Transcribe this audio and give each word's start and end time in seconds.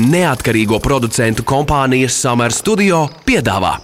neatkarīgo 0.00 0.80
producentu 0.80 1.44
kompānijas 1.46 2.16
Summer 2.22 2.52
Studio 2.54 3.04
piedāvā 3.28 3.76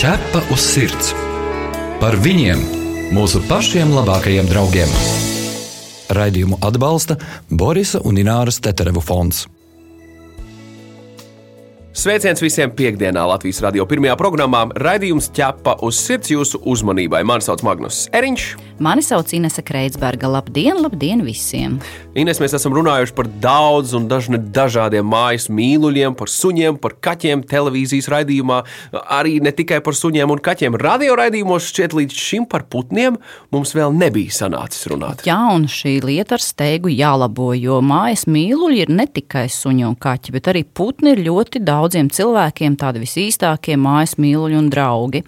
Ķepa 0.00 0.40
uz 0.48 0.62
sirds 0.64 1.10
par 2.00 2.14
viņiem, 2.24 2.60
mūsu 3.12 3.42
pašiem 3.44 3.90
labākajiem 3.92 4.46
draugiem. 4.48 4.88
Raidījumu 6.16 6.56
atbalsta 6.64 7.18
Borisa 7.52 8.00
un 8.08 8.16
Ināras 8.22 8.62
Teterevu 8.64 9.02
fonds. 9.04 9.42
Sveiciens 11.92 12.40
visiem 12.40 12.72
piekdienā 12.72 13.26
Latvijas 13.28 13.60
radio 13.66 13.84
pirmajā 13.84 14.16
programmā. 14.16 14.62
Raidījums 14.72 15.28
ķepa 15.36 15.76
uz 15.84 16.00
sirds 16.00 16.32
jūsu 16.32 16.62
uzmanībai. 16.64 17.20
Mani 17.28 17.44
sauc 17.44 17.60
Magnus 17.66 18.06
Eriņš. 18.16 18.69
Mani 18.80 19.02
sauc 19.04 19.28
Inese 19.36 19.60
Kreitsberga. 19.60 20.24
Labdien, 20.32 20.78
labdien 20.80 21.20
visiem! 21.20 21.74
Ines, 22.16 22.38
mēs 22.40 22.54
esam 22.56 22.72
runājuši 22.72 23.12
par 23.12 23.26
daudz 23.42 23.90
un 23.92 24.06
dažādiem 24.08 25.04
mājas 25.04 25.50
mīluļiem, 25.52 26.14
par 26.16 26.30
suņiem, 26.32 26.78
par 26.80 26.94
kaķiem 27.04 27.42
televīzijas 27.44 28.08
raidījumā, 28.08 28.62
arī 29.12 29.34
ne 29.44 29.52
tikai 29.52 29.82
par 29.84 29.98
suņiem 29.98 30.32
un 30.32 30.40
kaķiem. 30.40 30.78
Radio 30.80 31.18
raidījumos 31.20 31.66
šķiet 31.68 31.96
līdz 31.98 32.20
šim 32.22 32.46
par 32.48 32.64
putniem 32.72 33.18
mums 33.52 33.74
vēl 33.76 33.92
nebija 34.00 34.32
sanācis 34.38 34.88
runāt. 34.88 35.26
Jā, 35.28 35.36
un 35.52 35.68
šī 35.68 35.98
lieta 36.06 36.38
ar 36.38 36.44
steigu 36.46 36.88
jālabo, 36.88 37.50
jo 37.60 37.82
mājas 37.84 38.24
mīluļi 38.32 38.80
ir 38.86 38.94
ne 38.96 39.04
tikai 39.12 39.44
suņi 39.52 39.86
un 39.90 39.98
kaķi, 40.00 40.34
bet 40.38 40.48
arī 40.54 40.64
putni 40.64 41.12
ir 41.12 41.22
ļoti 41.28 41.60
daudziem 41.68 42.08
cilvēkiem 42.16 42.80
tādi 42.80 43.04
visīstākie 43.04 43.76
mājas 43.76 44.16
mīluļi 44.16 44.58
un 44.64 44.72
draugi. 44.72 45.22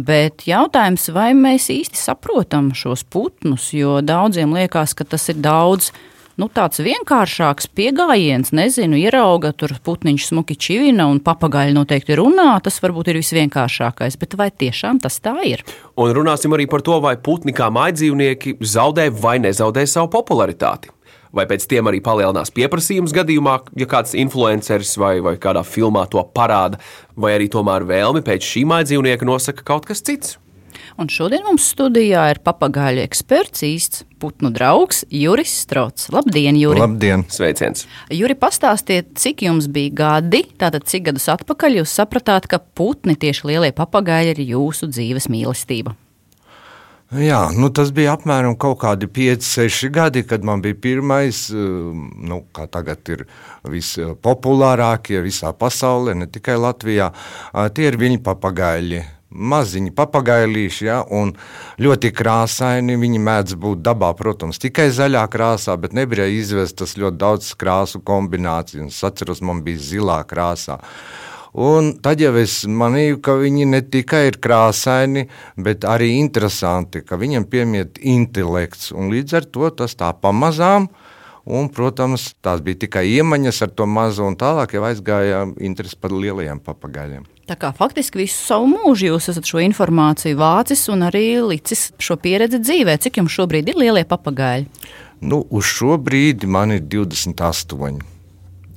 Bet 0.00 0.48
jautājums, 0.48 1.10
vai 1.12 1.30
mēs 1.36 1.68
īsti 1.76 2.00
saprotam 2.00 2.72
šos 2.94 3.04
putnus, 3.10 3.72
jo 3.72 4.00
daudziem 4.00 4.54
liekas, 4.54 4.94
ka 4.94 5.04
tas 5.04 5.28
ir 5.28 5.40
daudz 5.42 5.90
nu, 6.38 6.48
tāds 6.48 6.78
vienkāršāks 6.82 7.68
pieejams, 7.74 8.52
nezinu, 8.54 8.96
ierauga 8.98 9.52
tur 9.52 9.74
putniņš 9.82 10.28
smuki 10.30 10.56
čivina 10.56 11.06
un 11.10 11.20
papagaļi 11.20 11.74
noteikti 11.74 12.14
runā. 12.18 12.60
Tas 12.62 12.80
varbūt 12.82 13.10
ir 13.10 13.18
visvienkāršākais, 13.18 14.18
bet 14.18 14.34
vai 14.38 14.50
tiešām 14.50 15.00
tas 15.02 15.18
tā 15.22 15.34
ir? 15.46 15.64
Un 15.96 16.14
runāsim 16.14 16.54
arī 16.54 16.66
par 16.70 16.82
to, 16.82 17.00
vai 17.02 17.16
putni 17.16 17.54
kā 17.54 17.70
mājdzīvnieki 17.70 18.58
zaudē 18.60 19.10
vai 19.10 19.38
nezaudē 19.42 19.86
savu 19.86 20.10
popularitāti. 20.14 20.90
Vai 21.34 21.48
pēc 21.50 21.66
tam 21.66 21.90
arī 21.90 21.98
palielinās 21.98 22.54
pieprasījums 22.54 23.14
gadījumā, 23.14 23.56
ja 23.74 23.88
kāds 23.90 24.14
influenceris 24.14 24.94
vai, 25.02 25.16
vai 25.18 25.34
kādā 25.34 25.64
filmā 25.66 26.06
to 26.06 26.22
parāda, 26.34 26.78
vai 27.18 27.34
arī 27.34 27.50
tomēr 27.50 27.86
vēlmi 27.90 28.22
pēc 28.22 28.46
šī 28.52 28.62
mājdzīvnieka 28.70 29.26
nosaka 29.26 29.66
kaut 29.66 29.90
kas 29.90 30.02
cits? 30.06 30.36
Un 30.94 31.08
šodien 31.10 31.42
mums 31.42 31.64
studijā 31.72 32.20
ir 32.30 32.38
papagaļu 32.46 33.02
eksperts, 33.02 33.64
īsts 33.66 34.04
putnu 34.22 34.52
draugs 34.54 35.00
Juris 35.10 35.50
Strots. 35.64 36.06
Labdien, 36.14 36.54
Juri! 36.54 36.78
Labdien! 36.78 37.24
Sveiciens! 37.34 37.88
Juri, 38.14 38.36
pastāstiet, 38.38 39.08
cik 39.18 39.42
jums 39.42 39.66
bija 39.74 39.90
gadi, 39.98 40.44
tātad 40.60 40.86
cik 40.86 41.08
gadus 41.08 41.26
atpakaļ 41.34 41.80
jūs 41.80 41.96
sapratāt, 41.98 42.46
ka 42.46 42.60
putni 42.62 43.16
tieši 43.18 43.50
lielie 43.50 43.72
papagaļi 43.74 44.36
ir 44.36 44.42
jūsu 44.52 44.86
dzīves 44.92 45.26
mīlestība? 45.34 45.96
Jā, 47.18 47.42
nu 47.58 47.72
tas 47.74 47.90
bija 47.94 48.14
apmēram 48.14 48.54
kaut 48.58 48.78
kādi 48.86 49.10
5, 49.10 49.42
6 49.50 49.90
gadi, 49.94 50.22
kad 50.26 50.46
man 50.46 50.62
bija 50.62 50.78
pirmais, 50.78 51.42
nu, 51.50 52.40
kā 52.54 52.68
tagad 52.70 53.02
ir 53.10 53.26
vispopulārākie 53.66 55.18
visā 55.26 55.50
pasaulē, 55.58 56.14
ne 56.22 56.30
tikai 56.30 56.54
Latvijā. 56.62 57.10
Tie 57.74 57.90
ir 57.90 57.98
viņa 57.98 58.22
papagaļi 58.30 59.02
maziņi 59.34 59.92
papagailīši, 59.98 60.86
ja, 60.86 61.00
un 61.10 61.34
ļoti 61.82 62.12
krāsaini. 62.14 62.96
Viņi 63.00 63.20
mēdz 63.26 63.58
būt 63.60 63.82
dabā, 63.84 64.12
protams, 64.18 64.62
tikai 64.62 64.88
zaļā 64.94 65.26
krāsā, 65.32 65.76
bet 65.80 65.96
nebija 65.96 66.26
izvestas 66.30 66.96
ļoti 67.00 67.20
daudz 67.20 67.52
krāsu 67.60 68.00
kombināciju. 68.06 68.88
Es 68.88 69.02
atceros, 69.06 69.42
man 69.44 69.62
bija 69.66 69.82
zilā 69.82 70.22
krāsā. 70.28 70.80
Un 71.54 71.92
tad 72.02 72.18
jau 72.18 72.32
es 72.40 72.64
manīju, 72.66 73.20
ka 73.22 73.36
viņi 73.38 73.68
ne 73.70 73.78
tikai 73.86 74.24
ir 74.26 74.40
krāsaini, 74.42 75.28
bet 75.54 75.86
arī 75.86 76.16
interesanti, 76.18 77.04
ka 77.06 77.14
viņiem 77.20 77.46
piemīt 77.46 78.00
intelekts. 78.02 78.90
Un 78.90 79.12
līdz 79.14 79.36
ar 79.38 79.46
to 79.54 79.70
tas 79.82 79.94
tā 79.94 80.10
pamazām. 80.18 80.88
Un, 81.44 81.68
protams, 81.68 82.30
tās 82.40 82.62
bija 82.64 82.78
tikai 82.86 83.02
iemaņas 83.18 83.58
ar 83.66 83.72
to 83.76 83.84
mazo, 83.84 84.24
un 84.24 84.36
tālāk 84.40 84.78
jau 84.78 84.84
aizgāja 84.88 85.42
interesi 85.60 85.98
par 86.00 86.14
lielajiem 86.16 86.62
papagaļiem. 86.64 87.26
Tā 87.44 87.58
kā 87.60 87.68
faktiski 87.76 88.22
visu 88.22 88.38
savu 88.38 88.70
mūžu 88.70 89.10
jūs 89.10 89.28
esat 89.34 89.44
šo 89.44 89.60
informāciju 89.60 90.38
vācis 90.40 90.86
un 90.88 91.04
arī 91.04 91.26
licis 91.44 91.90
šo 92.00 92.16
pieredzi 92.16 92.62
dzīvē. 92.64 92.96
Cik 93.04 93.20
jums 93.20 93.36
šobrīd 93.36 93.68
ir 93.68 93.76
lielie 93.82 94.06
papagaļi? 94.08 94.64
Nu, 95.24 95.42
uz 95.52 95.68
šo 95.68 95.98
brīdi 96.00 96.48
man 96.48 96.72
ir 96.72 96.80
28. 96.88 98.00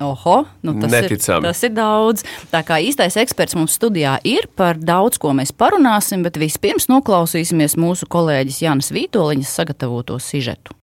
Oho, 0.04 0.46
nu 0.62 0.76
tas, 0.78 0.92
Neticami. 0.92 1.48
ir, 1.48 1.48
tas 1.48 1.64
ir 1.64 1.72
daudz. 1.74 2.26
Tā 2.52 2.62
kā 2.68 2.78
īstais 2.84 3.16
eksperts 3.18 3.56
mums 3.58 3.80
studijā 3.80 4.18
ir, 4.28 4.46
par 4.60 4.78
daudz 4.78 5.18
ko 5.18 5.32
mēs 5.34 5.56
parunāsim, 5.56 6.22
bet 6.28 6.38
vispirms 6.38 6.86
noklausīsimies 6.92 7.80
mūsu 7.80 8.06
kolēģis 8.12 8.62
Jānis 8.68 8.92
Vītoliņas 8.94 9.56
sagatavoto 9.62 10.20
sižetu. 10.22 10.76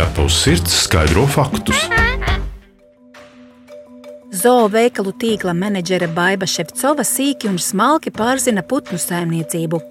Ķepa 0.00 0.22
uz 0.24 0.32
sirds 0.32 0.72
skaidro 0.86 1.26
faktus. 1.28 1.82
Zoo 4.32 4.70
veikalu 4.72 5.12
tīkla 5.20 5.52
menedžere 5.52 6.06
Baiva 6.16 6.46
Ševcova 6.48 7.04
sīki 7.04 7.50
un 7.50 7.58
smalki 7.60 8.08
pārzina 8.08 8.64
putnu 8.64 8.96
saimniecību. 8.96 9.82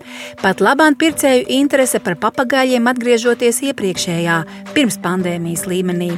Pat 0.42 0.64
labāk 0.66 0.98
pircēju 1.04 1.46
interese 1.60 2.02
par 2.02 2.18
papagaļiem 2.26 2.90
atgriežoties 2.90 3.62
iepriekšējā, 3.70 4.40
pirms 4.74 4.98
pandēmijas 5.06 5.68
līmenī. 5.70 6.10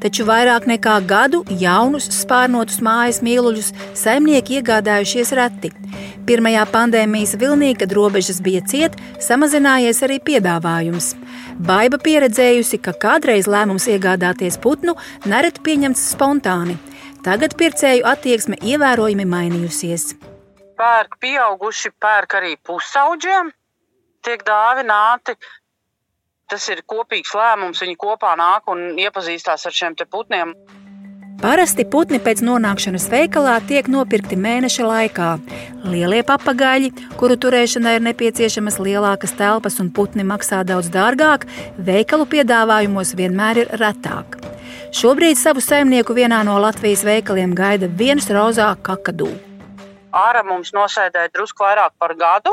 Taču 0.00 0.24
vairāk 0.24 0.64
nekā 0.64 0.94
gadu 1.04 1.42
jaunus 1.60 2.06
spārnotus 2.16 2.78
mājas 2.84 3.20
mīluļus 3.24 3.72
saimnieki 4.00 4.56
iegādājušies 4.60 5.32
reti. 5.36 5.72
Pirmajā 6.28 6.62
pandēmijas 6.72 7.34
vilnī, 7.40 7.74
kad 7.76 7.92
robežas 7.92 8.40
bija 8.44 8.62
ciet, 8.64 8.96
samazinājies 9.20 10.00
arī 10.06 10.16
piedāvājums. 10.24 11.12
Baiba 11.60 12.00
pieredzējusi, 12.00 12.80
ka 12.80 12.94
kādreiz 12.96 13.48
lēmums 13.50 13.90
iegādāties 13.92 14.56
putnu 14.64 14.96
nereti 15.28 15.60
pieņemts 15.68 16.06
spontāni. 16.14 16.78
Tagad 17.20 17.58
pircēju 17.60 18.06
attieksme 18.08 18.56
ievērojami 18.64 19.26
mainījusies. 19.28 20.14
Pērk 20.80 21.18
pieauguši, 21.20 21.92
pērk 22.00 22.38
arī 22.38 22.54
pusauģiem, 22.64 23.50
tiek 24.24 24.44
dāvināti. 24.48 25.36
Tas 26.50 26.66
ir 26.72 26.82
kopīgs 26.82 27.32
lēmums. 27.36 27.80
Viņi 27.84 27.96
kopā 28.00 28.34
nāk 28.38 28.70
un 28.72 28.98
iepazīstās 28.98 29.66
ar 29.68 29.74
šiem 29.74 29.94
putniem. 30.10 30.54
Parasti 31.40 31.86
putni 31.88 32.18
pēc 32.20 32.42
nonākšanas 32.44 33.06
veikalā 33.08 33.54
tiek 33.64 33.86
nopirkti 33.88 34.36
mēneša 34.36 34.84
laikā. 34.84 35.28
Lielie 35.88 36.20
papagaļi, 36.28 36.90
kuru 37.16 37.38
turēšanai 37.40 37.94
ir 37.96 38.04
nepieciešamas 38.04 38.76
lielākas 38.76 39.32
telpas 39.38 39.80
un 39.80 39.88
putni 39.96 40.26
maksā 40.28 40.60
daudz 40.68 40.90
dārgāk, 40.92 41.46
veikalu 41.80 42.26
piedāvājumos 42.34 43.14
vienmēr 43.16 43.62
ir 43.62 43.72
retāk. 43.80 44.36
Šobrīd 44.92 45.40
savu 45.40 45.64
saimnieku 45.64 46.12
vienā 46.18 46.42
no 46.44 46.58
Latvijas 46.60 47.06
veikaliem 47.08 47.54
gaida 47.56 47.88
viens 47.88 48.28
rozā 48.28 48.74
kakadu. 48.84 49.30
Ārā 50.12 50.44
mums 50.44 50.74
nosēdēja 50.76 51.32
drusku 51.32 51.64
vairāk 51.64 51.96
par 51.96 52.18
gadu 52.20 52.52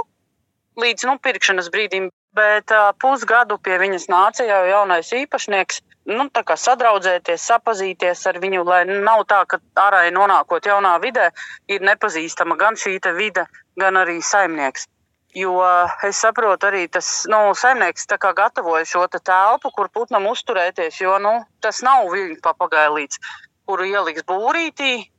līdz 0.78 1.07
nu, 1.09 1.18
pirkšanas 1.22 1.69
brīdim, 1.74 2.12
bet 2.38 2.74
uh, 2.75 2.92
pusgadu 3.02 3.58
pie 3.64 3.78
viņas 3.81 4.08
nāca 4.12 4.46
jau 4.48 4.64
jaunais 4.70 5.14
īpašnieks. 5.22 5.81
Nu, 6.08 6.30
tā 6.31 6.46
kā 6.48 6.56
sadraudzēties, 6.56 7.44
sapazīties 7.50 8.22
ar 8.30 8.38
viņu, 8.40 8.62
lai 8.64 8.86
nav 8.88 9.25
tā, 9.28 9.42
ka 9.50 9.59
ārā 9.84 10.06
nonākot 10.16 10.70
jaunā 10.70 10.94
vidē, 11.03 11.34
ir 11.68 11.84
nepazīstama 11.84 12.56
gan 12.56 12.80
šī 12.80 12.96
vide, 13.18 13.44
gan 13.75 14.00
arī 14.00 14.22
saimnieks. 14.24 14.88
Jo 15.36 15.59
es 16.08 16.22
saprotu, 16.24 16.70
arī 16.70 16.88
tas 16.88 17.28
nu, 17.28 17.52
saimnieks 17.53 18.08
gatavoja 18.40 18.86
šo 18.86 19.04
te 19.12 19.19
telpu, 19.19 19.69
kur 19.75 19.90
putnam 19.90 20.31
uzturēties. 20.31 21.01
Jo 21.01 21.19
nu, 21.19 21.44
tas 21.62 21.84
nav 21.84 22.07
viļņu 22.13 22.39
papagailīts, 22.42 23.19
kuru 23.68 23.84
ieliks 23.84 24.24
būrītī 24.24 25.12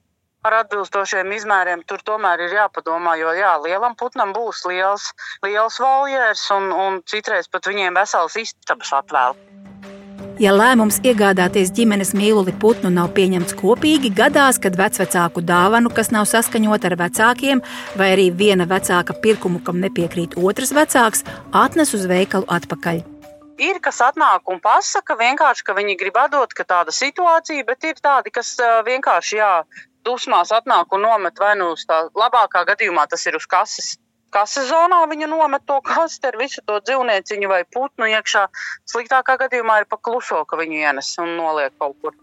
ar 0.47 0.61
atbilstošiem 0.63 1.33
izmēriem. 1.39 1.83
Tur 1.89 2.03
tomēr 2.07 2.47
ir 2.47 2.57
jāpadomā, 2.61 3.17
jo 3.21 3.35
jā, 3.37 3.55
lielam 3.65 3.97
putnam 3.99 4.35
būs 4.37 4.65
liels, 4.71 5.11
liels 5.47 5.79
voljērs 5.83 6.49
un, 6.57 6.71
un 6.73 7.03
citreiz 7.09 7.51
pat 7.51 7.71
viņiem 7.71 7.99
vesels 7.99 8.39
istabas 8.41 8.95
atvēl. 9.03 9.39
Ja 10.39 10.53
lēmums 10.55 11.01
iegādāties 11.03 11.73
ģimenes 11.75 12.13
mīluli 12.15 12.53
putnu 12.63 12.93
nav 12.95 13.09
pieņemts 13.17 13.57
kopīgi, 13.59 14.13
gadās, 14.15 14.61
kad 14.63 14.79
vecāku 14.79 15.43
dāvanu, 15.43 15.91
kas 15.91 16.13
nav 16.15 16.29
saskaņota 16.31 16.93
ar 16.93 16.95
vecākiem, 17.01 17.63
vai 17.99 18.13
arī 18.15 18.29
viena 18.31 18.69
vecāka 18.71 19.17
pirkumu, 19.19 19.59
kam 19.67 19.83
nepiekrīt 19.83 20.39
otrs 20.39 20.71
vecāks, 20.79 21.27
atnes 21.51 21.91
uz 21.99 22.07
veikalu 22.07 22.47
atpakaļ. 22.55 23.03
Ir 23.59 23.81
kas 23.83 23.99
atnāk 24.07 24.47
un 24.47 24.63
pasaka 24.63 25.17
vienkārši, 25.19 25.65
ka 25.67 25.75
viņi 25.75 25.99
grib 25.99 26.23
atdot, 26.23 26.55
ka 26.55 26.63
tāda 26.63 26.95
situācija, 26.95 27.67
bet 27.67 27.91
ir 27.91 27.99
tādi, 27.99 28.31
kas 28.31 28.55
vienkārši 28.87 29.41
jā, 29.41 29.53
dusmās 30.09 30.53
atnāk 30.57 30.97
un 30.97 31.07
nomet 31.07 31.39
vai 31.45 31.55
nu 31.61 31.73
uz 31.77 31.87
tā 31.89 32.07
labākā 32.17 32.65
gadījumā 32.73 33.07
tas 33.13 33.27
ir 33.29 33.37
uz 33.39 33.47
kases 33.47 33.97
kases 34.35 34.69
zonā 34.71 35.01
viņa 35.11 35.29
nomet 35.31 35.65
to 35.69 35.79
kastu 35.85 36.31
ar 36.31 36.39
visu 36.41 36.63
to 36.67 36.79
dzīvnieciņu 36.85 37.51
vai 37.51 37.63
putnu 37.65 38.09
iekšā. 38.13 38.47
Sliktākā 38.89 39.39
gadījumā 39.45 39.83
ir 39.83 39.89
pa 39.91 40.01
kluso, 40.01 40.45
ka 40.45 40.59
viņu 40.61 40.83
ienes 40.83 41.15
un 41.23 41.37
noliek 41.39 41.75
kaut 41.79 41.97
kur. 42.03 42.17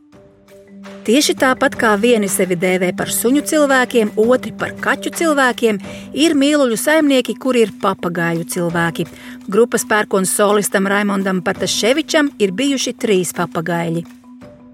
Tieši 1.05 1.35
tāpat 1.37 1.77
kā 1.81 1.91
vieni 2.01 2.27
sevi 2.29 2.57
dēvē 2.61 2.91
par 2.97 3.09
suņu 3.13 3.41
cilvēkiem, 3.49 4.11
otri 4.21 4.51
par 4.57 4.73
kaķu 4.81 5.13
cilvēkiem, 5.17 5.79
ir 6.13 6.35
mīluļu 6.37 6.77
saimnieki, 6.81 7.37
kuri 7.41 7.65
ir 7.65 7.73
papagāju 7.81 8.45
cilvēki. 8.53 9.07
Grupas 9.49 9.85
pērkons 9.89 10.33
solistam 10.33 10.89
Raimondam 10.89 11.41
Pataševičam 11.45 12.33
ir 12.41 12.53
bijuši 12.57 12.95
trīs 13.01 13.33
papagaļi. 13.37 14.05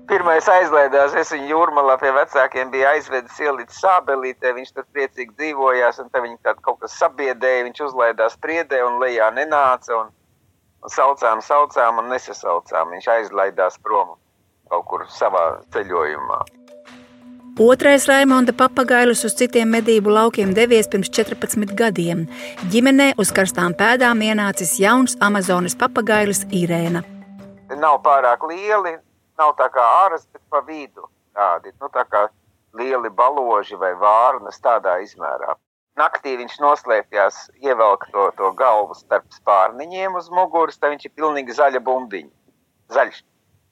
Pirmais 0.09 0.47
aizlaidās, 0.49 1.13
es 1.15 1.31
viņu 1.31 1.49
jūrmalā 1.51 1.97
pie 2.01 2.11
vecākiem 2.15 2.71
biju 2.73 2.87
aizvedis 2.89 3.37
ielicis 3.39 3.81
sābelītē, 3.83 4.53
viņš 4.57 4.71
tur 4.75 4.87
priecīgi 4.95 5.35
dzīvojās, 5.37 6.01
un 6.03 6.09
te 6.09 6.23
viņi 6.23 6.39
kaut, 6.45 6.63
kaut 6.65 6.79
kas 6.83 6.97
sabiedēja, 6.99 7.67
viņš 7.67 7.83
uzlaidās 7.89 8.39
priedē 8.41 8.81
un 8.87 8.99
lejā 9.03 9.29
nenāca, 9.35 9.99
un, 10.01 10.09
un 10.81 10.95
saucām, 10.95 11.43
saucām 11.45 12.01
un 12.01 12.09
nesasaucām, 12.11 12.95
viņš 12.97 13.11
aizlaidās 13.17 13.77
prom 13.83 14.17
kaut 14.71 14.87
kur 14.87 15.05
savā 15.11 15.45
ceļojumā. 15.75 16.41
Otrais 17.59 18.07
Raimonda 18.07 18.53
papagailis 18.55 19.25
uz 19.27 19.35
citiem 19.37 19.69
medību 19.75 20.13
laukiem 20.15 20.53
devies 20.55 20.87
pirms 20.89 21.11
14 21.11 21.75
gadiem. 21.77 22.23
Ģimenē 22.71 23.11
uz 23.21 23.33
karstām 23.35 23.75
pēdām 23.77 24.23
ienācis 24.23 24.77
jauns 24.79 25.17
Amazonas 25.19 25.75
papagailis 25.75 26.45
Irēna. 26.47 27.03
Nav 27.75 27.99
pārāk 28.05 28.47
lieli, 28.47 28.95
nav 29.41 29.55
tā 29.59 29.67
kā 29.73 29.83
āras, 30.05 30.27
bet 30.33 30.43
pa 30.53 30.61
vidu 30.67 31.09
tādi, 31.37 31.73
nu 31.81 31.89
tā 31.93 32.05
kā 32.11 32.27
lieli 32.77 33.09
baloži 33.09 33.79
vai 33.79 33.91
vārnas 33.99 34.61
tādā 34.63 34.99
izmērā. 35.03 35.57
Naktī 35.99 36.37
viņš 36.39 36.55
noslēpjas, 36.63 37.39
ievelk 37.59 38.07
to, 38.13 38.29
to 38.37 38.53
galvu 38.55 38.95
starp 38.95 39.27
spārniņiem 39.35 40.15
uz 40.15 40.31
muguras, 40.31 40.79
tad 40.79 40.95
viņš 40.95 41.09
ir 41.09 41.15
pilnīgi 41.19 41.57
zaļa 41.57 41.83
bumbiņa. 41.83 42.31
Zaļš. 42.95 43.21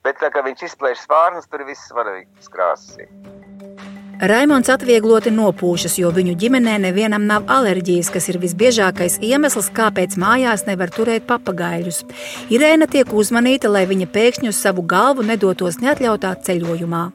Bet 0.04 0.20
tā 0.20 0.30
kā 0.32 0.44
viņš 0.44 0.68
izplēš 0.68 1.06
spārnus, 1.08 1.48
tur 1.52 1.64
viss 1.68 1.88
svarīgs 1.92 2.52
krāsas. 2.52 3.00
Raimons 4.20 4.68
atviegloti 4.68 5.32
nopūšas, 5.32 5.94
jo 5.96 6.10
viņu 6.12 6.34
ģimenē 6.42 6.74
nevienam 6.84 7.24
nav 7.24 7.46
alerģijas, 7.56 8.10
kas 8.12 8.26
ir 8.28 8.36
visbiežākais 8.42 9.14
iemesls, 9.24 9.70
kāpēc 9.72 10.18
mājās 10.20 10.66
nevar 10.68 10.92
turēt 10.92 11.24
papagaļus. 11.30 12.02
Irēna 12.52 12.90
tiek 12.92 13.14
uzmanīta, 13.16 13.72
lai 13.72 13.86
viņa 13.88 14.10
pēkšņi 14.12 14.52
uz 14.52 14.60
savu 14.60 14.84
galvu 14.84 15.24
nedotos 15.24 15.80
neatļautā 15.80 16.34
ceļojumā. 16.50 17.06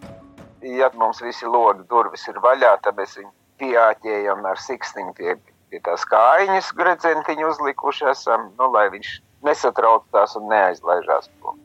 Ja 0.64 0.88
mums 0.96 1.20
visi 1.20 1.44
logi 1.44 1.84
durvis 1.92 2.24
ir 2.32 2.40
vaļā, 2.40 2.72
tad 2.80 2.96
mēs 2.96 3.18
viņu 3.20 3.32
pieāķējam 3.60 4.48
ar 4.48 4.64
siksniņu 4.64 5.12
pie, 5.20 5.36
pie 5.68 5.84
tās 5.84 6.08
kājiņas 6.08 6.72
gredzentiņu 6.80 7.52
uzlikuši 7.52 8.08
esam, 8.14 8.48
nu, 8.56 8.72
lai 8.72 8.88
viņš 8.96 9.18
nesatraucās 9.44 10.40
un 10.40 10.48
neaizlaižās 10.54 11.28
prom. 11.36 11.60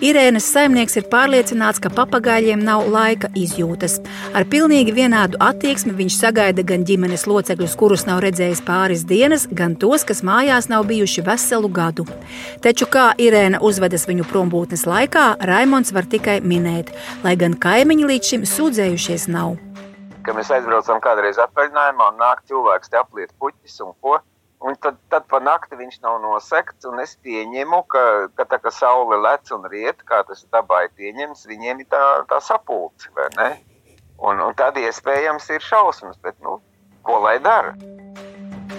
Irēnas 0.00 0.46
saimnieks 0.48 0.94
ir 0.96 1.04
pārliecināts, 1.12 1.76
ka 1.84 1.90
papagaļiem 1.92 2.62
nav 2.64 2.86
laika 2.88 3.28
izjūtas. 3.36 3.98
Ar 4.32 4.46
pilnīgi 4.48 4.94
vienādu 4.96 5.36
attieksmi 5.44 5.92
viņš 5.98 6.14
sagaida 6.22 6.64
gan 6.64 6.86
ģimenes 6.88 7.26
locekļus, 7.28 7.74
kurus 7.76 8.06
nav 8.08 8.22
redzējis 8.24 8.62
pāris 8.64 9.04
dienas, 9.04 9.44
gan 9.52 9.74
tos, 9.76 10.06
kas 10.08 10.24
mājās 10.24 10.70
nav 10.72 10.86
bijuši 10.88 11.26
veselu 11.26 11.68
gadu. 11.68 12.06
Taču 12.64 12.88
kā 12.88 13.10
Irēna 13.20 13.60
uzvedas 13.60 14.08
viņu 14.08 14.24
prombūtnes 14.32 14.86
laikā, 14.88 15.26
Raimons 15.50 15.92
var 15.92 16.08
tikai 16.08 16.38
minēt, 16.40 16.94
lai 17.20 17.36
gan 17.36 17.58
kaimiņi 17.60 18.08
līdz 18.14 18.32
šim 18.32 18.48
sūdzējušies 18.48 19.28
nav. 19.36 19.58
Kad 20.24 20.36
mēs 20.36 20.48
aizbraucam 20.56 21.04
kādreiz 21.04 21.36
atvaļinājumā 21.44 22.08
un 22.14 22.20
nāk 22.24 22.40
cilvēks 22.48 22.88
te 22.88 22.96
apliet 23.04 23.36
puķis 23.36 23.82
un 23.84 23.92
ko, 24.00 24.16
Un 24.60 24.74
tad, 24.76 24.98
tad 25.08 25.24
pa 25.32 25.38
nakti 25.40 25.78
viņš 25.78 26.02
nav 26.04 26.18
nosekts, 26.20 26.84
un 26.84 27.00
es 27.00 27.14
pieņemu, 27.24 27.78
ka, 27.88 28.02
ka 28.36 28.44
tā 28.44 28.58
kā 28.60 28.72
saule 28.76 29.16
lec 29.16 29.48
un 29.56 29.64
riet, 29.72 30.02
kā 30.04 30.20
tas 30.28 30.44
dabā 30.52 30.82
ir 30.84 30.90
pieņemts, 31.00 31.46
viņiem 31.48 31.80
ir 31.80 31.88
tā, 31.88 32.02
tā 32.28 32.42
sapulce, 32.44 33.08
vai 33.16 33.30
ne? 33.38 33.50
Un, 34.20 34.42
un 34.44 34.52
tad 34.52 34.76
iespējams 34.76 35.48
ir 35.56 35.64
šausmas, 35.64 36.20
bet 36.20 36.36
nu, 36.44 36.58
ko 37.08 37.22
lai 37.24 37.38
dara? 37.40 37.72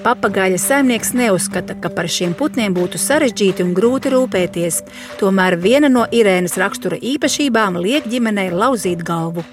Papagaļa 0.06 0.62
saimnieks 0.62 1.16
neuzskata, 1.18 1.74
ka 1.82 1.90
par 1.94 2.08
šiem 2.10 2.38
putniem 2.38 2.78
būtu 2.78 3.02
sarežģīti 3.02 3.66
un 3.66 3.74
grūti 3.78 4.14
rūpēties. 4.14 4.80
Tomēr 5.18 5.58
viena 5.62 5.90
no 5.90 6.06
Irēnas 6.14 6.58
rakstura 6.62 7.02
īpašībām 7.02 7.82
liek 7.82 8.06
ģimenei 8.10 8.52
lauzīt 8.54 9.02
galvu. 9.06 9.46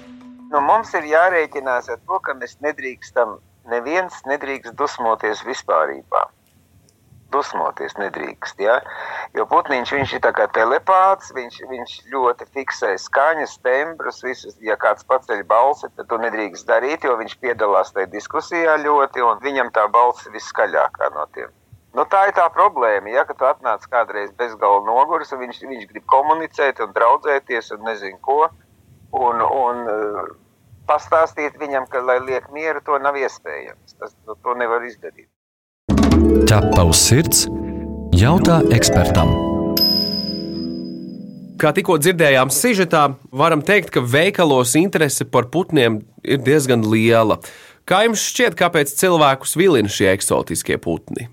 Nu, 0.49 0.61
mums 0.65 0.93
ir 0.97 1.09
jārēķinās 1.09 1.89
ar 1.93 1.99
to, 2.01 2.21
ka 2.25 2.37
mēs 2.37 2.57
nedrīkstam 2.65 3.37
neviens 3.71 4.19
nedrīkst 4.29 4.75
dusmoties 4.79 5.43
vispārībā. 5.47 6.25
Dusmoties 7.29 7.93
nedrīkst, 8.01 8.61
ja? 8.65 8.79
jo 9.37 9.45
putniņš 9.51 9.91
viņš 9.93 10.13
ir 10.17 10.21
tā 10.23 10.31
kā 10.33 10.47
telepāts, 10.55 11.29
viņš, 11.35 11.59
viņš 11.69 11.91
ļoti 12.09 12.47
fiksē 12.55 12.95
skaņas, 12.97 13.53
tembrus, 13.61 14.23
visus, 14.25 14.57
ja 14.65 14.73
kāds 14.81 15.05
paceļ 15.05 15.43
balsi, 15.51 15.91
tad 15.93 16.09
to 16.09 16.17
nedrīkst 16.23 16.65
darīt, 16.65 17.05
jo 17.05 17.13
viņš 17.21 17.37
piedalās 17.43 17.93
tajā 17.93 18.09
diskusijā 18.15 18.79
ļoti, 18.81 19.21
un 19.21 19.45
viņam 19.45 19.69
tā 19.77 19.85
balss 19.93 20.25
viskaļākā 20.33 21.13
no 21.13 21.29
tiem. 21.37 21.53
Nu, 21.93 22.05
tā 22.09 22.27
ir 22.29 22.35
tā 22.37 22.45
problēma, 22.53 23.09
ja, 23.13 23.23
tu 23.29 23.45
atnāc 23.45 23.85
kādreiz 23.89 24.33
bezgalīgi 24.37 24.89
noguris, 24.89 25.31
un 25.33 25.45
viņš, 25.45 25.61
viņš 25.69 25.87
grib 25.93 26.09
komunicēt 26.09 26.81
un 26.85 26.93
draudzēties 26.97 27.73
un 27.77 27.85
nezinu 27.89 28.19
ko, 28.25 28.43
un, 29.17 29.41
un 29.41 29.81
pastāstīt 30.89 31.59
viņam, 31.61 31.85
ka, 31.89 32.01
lai 32.05 32.17
liek 32.23 32.49
mieru, 32.55 32.81
to 32.85 32.97
nav 33.01 33.17
iespējams. 33.19 33.95
Tas, 33.99 34.15
to, 34.25 34.35
to 34.43 34.55
nevar 34.57 34.85
izdarīt. 34.87 35.29
Ķepa 36.49 36.85
uz 36.89 37.01
sirds- 37.03 37.45
jautā 38.23 38.61
ekspertam. 38.75 39.31
Kā 41.59 41.73
tikko 41.75 41.97
dzirdējām, 41.99 42.51
sižetā 42.55 43.01
varam 43.35 43.61
teikt, 43.65 43.91
ka 43.91 43.99
veikalos 43.99 44.77
interese 44.79 45.25
par 45.27 45.49
putniem 45.51 45.99
ir 46.23 46.39
diezgan 46.39 46.85
liela. 46.87 47.41
Kā 47.85 48.05
jums 48.05 48.23
šķiet, 48.23 48.55
kāpēc 48.55 48.93
cilvēkus 48.95 49.57
vilina 49.59 49.91
šie 49.91 50.07
eksotiskie 50.13 50.77
putni? 50.79 51.27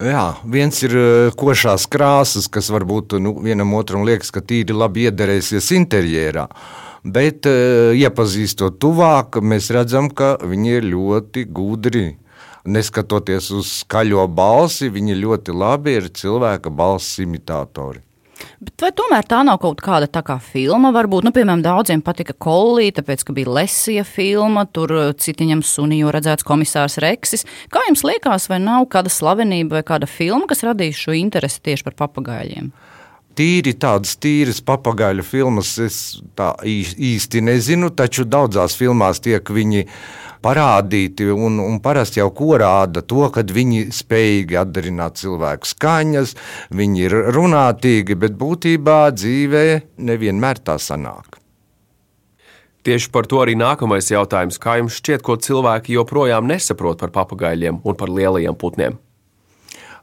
Jā, 0.00 0.36
viens 0.44 0.76
ir 0.82 0.92
eh, 0.96 1.30
košās 1.36 1.86
krāsas, 1.88 2.48
kas 2.52 2.70
varbūt 2.72 3.18
nu, 3.20 3.34
vienam 3.44 3.72
otram 3.76 4.04
liekas, 4.08 4.32
ka 4.32 4.40
tīri 4.40 4.76
labi 4.76 5.08
iederēsies 5.08 5.72
interjerā. 5.76 6.46
Uh, 6.48 6.89
bet 7.04 7.48
uh, 7.50 7.94
iepazīstot 7.96 8.80
tuvāk, 8.82 9.40
mēs 9.42 9.70
redzam, 9.74 10.10
ka 10.10 10.36
viņi 10.42 10.76
ir 10.78 10.90
ļoti 10.92 11.46
gudri. 11.48 12.06
Neskatoties 12.68 13.48
uz 13.56 13.72
skaļo 13.80 14.26
balsi, 14.28 14.90
viņi 14.92 15.16
ļoti 15.22 15.56
labi 15.56 15.96
ir 15.96 16.10
cilvēka 16.12 16.72
balss 16.72 17.20
imitatori. 17.22 18.02
Bet 18.60 18.82
vai 18.82 18.90
tomēr 18.96 19.26
tā 19.28 19.40
nav 19.44 19.58
kaut 19.62 19.80
kāda 19.84 20.08
tā 20.10 20.22
kā 20.24 20.36
filma? 20.42 20.92
Varbūt, 20.94 21.26
nu, 21.26 21.32
piemēram, 21.36 21.62
daudziem 21.64 22.02
patika 22.04 22.34
Kolī, 22.36 22.90
tāpēc, 22.96 23.24
ka 23.26 23.34
bija 23.36 23.52
Lesija 23.56 24.04
filma, 24.08 24.66
tur 24.68 24.94
eh, 24.96 25.10
citiņam 25.16 25.62
sunīju 25.66 26.12
redzēts 26.14 26.46
komisārs 26.46 26.98
Reksis. 27.04 27.46
Kā 27.72 27.84
jums 27.88 28.04
liekas, 28.06 28.48
vai 28.52 28.60
nav 28.62 28.88
kāda 28.92 29.12
slavenība 29.12 29.78
vai 29.78 29.84
kāda 29.92 30.08
filma, 30.10 30.48
kas 30.50 30.64
radīs 30.66 31.00
šo 31.00 31.16
interesi 31.16 31.62
tieši 31.68 31.88
par 31.88 31.98
papagaļiem? 32.04 32.72
Tīri 33.38 33.74
tādas 33.80 34.16
tīras 34.20 34.60
papagaļu 34.64 35.24
filmas 35.26 35.76
es 35.82 36.00
tā 36.38 36.52
īsti 36.64 37.44
nezinu, 37.46 37.90
taču 37.96 38.26
daudzās 38.28 38.76
filmās 38.78 39.22
tiek 39.24 39.50
viņi 39.50 39.86
parādīti, 40.44 41.28
un, 41.32 41.58
un 41.60 41.80
parasti 41.84 42.20
jau 42.20 42.30
ko 42.36 42.54
rāda 42.60 43.02
to, 43.04 43.26
ka 43.32 43.44
viņi 43.44 43.90
spējīgi 43.92 44.56
atdarināt 44.60 45.20
cilvēku 45.20 45.68
skaņas, 45.68 46.32
viņi 46.72 47.04
ir 47.06 47.18
runātīgi, 47.36 48.16
bet 48.16 48.38
būtībā 48.40 49.02
dzīvē 49.16 49.66
nevienmēr 50.08 50.64
tā 50.64 50.78
sanāk. 50.80 51.36
Tieši 52.80 53.10
par 53.12 53.28
to 53.28 53.42
arī 53.42 53.58
nākamais 53.60 54.06
jautājums. 54.08 54.56
Kā 54.56 54.78
jums 54.80 54.96
šķiet, 54.96 55.20
ko 55.20 55.36
cilvēki 55.36 55.98
joprojām 55.98 56.48
nesaprot 56.48 57.02
par 57.02 57.12
papagaļiem 57.12 57.82
un 57.84 57.96
par 58.00 58.08
lielajiem 58.08 58.56
putniem? 58.56 58.96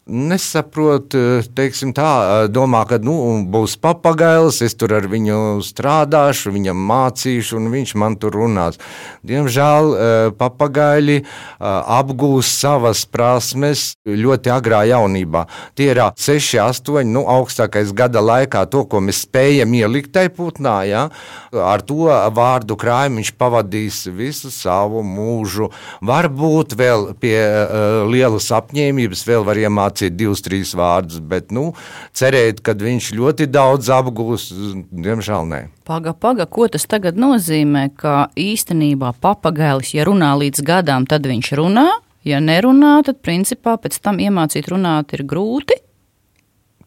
Nesaprot, 0.07 1.13
eh, 1.15 1.43
teiksim 1.55 1.93
tā, 1.93 2.45
eh, 2.45 2.47
domā, 2.47 2.87
ka 2.87 2.97
nu, 2.97 3.43
būs 3.43 3.77
papagailis, 3.77 4.61
es 4.61 4.73
tur 4.73 4.93
ar 4.93 5.03
viņu 5.03 5.59
strādāšu, 5.61 6.51
viņam 6.55 6.75
mācīšu, 6.75 7.57
un 7.57 7.71
viņš 7.71 7.95
man 7.95 8.15
tur 8.15 8.31
runās. 8.31 8.77
Diemžēl 9.25 9.85
eh, 9.97 10.31
papagaili 10.31 11.23
apgūst 11.59 12.59
savas 12.61 13.05
prasmes 13.05 13.95
ļoti 14.05 14.51
agrā 14.51 14.85
jaunībā. 14.87 15.47
Tie 15.75 15.91
ir 15.91 15.97
6, 16.15 16.57
8, 16.59 17.11
nu, 17.11 17.25
augstākais 17.25 17.93
gada 17.93 18.19
laikā, 18.19 18.69
to, 18.69 18.85
ko 18.85 18.99
mēs 18.99 19.25
spējam 19.25 19.73
ielikt 19.73 20.13
tajā 20.13 20.29
putnā, 20.29 20.87
ja? 20.87 21.09
ar 21.51 21.81
to 21.81 22.07
vārdu 22.31 22.77
krājumu 22.77 23.21
viņš 23.21 23.31
pavadīs 23.37 24.05
visu 24.13 24.51
savu 24.51 25.01
mūžu. 25.03 25.71
Varbūt 26.01 26.75
vēl 26.77 27.13
pie 27.19 27.37
uh, 27.39 28.05
lielas 28.09 28.51
apņēmības 28.53 29.25
vēl 29.27 29.45
var 29.47 29.57
iemācīties 29.57 29.96
iemācīt 29.97 30.17
divus, 30.17 30.41
trīs 30.41 30.75
vārdus, 30.75 31.19
bet 31.19 31.51
nu, 31.51 31.73
cerēt, 32.13 32.61
ka 32.61 32.73
viņš 32.73 33.13
ļoti 33.15 33.47
daudz 33.49 33.89
apgūs, 33.89 34.51
diemžēl 34.91 35.47
nē. 35.47 35.69
Paga, 35.85 36.13
paga, 36.13 36.45
ko 36.45 36.67
tas 36.67 36.85
tagad 36.85 37.17
nozīmē? 37.17 37.95
Ka 37.95 38.29
īstenībā 38.35 39.13
papagailis, 39.21 39.93
ja 39.93 40.05
runā 40.05 40.35
līdz 40.37 40.63
gadām, 40.63 41.07
tad 41.07 41.25
viņš 41.25 41.53
runā. 41.57 41.87
Ja 42.23 42.39
nerunā, 42.39 43.03
tad 43.05 43.21
principā 43.23 43.77
pēc 43.77 43.99
tam 44.01 44.19
iemācīt 44.19 44.67
runāt 44.67 45.13
ir 45.15 45.23
grūti. 45.23 45.77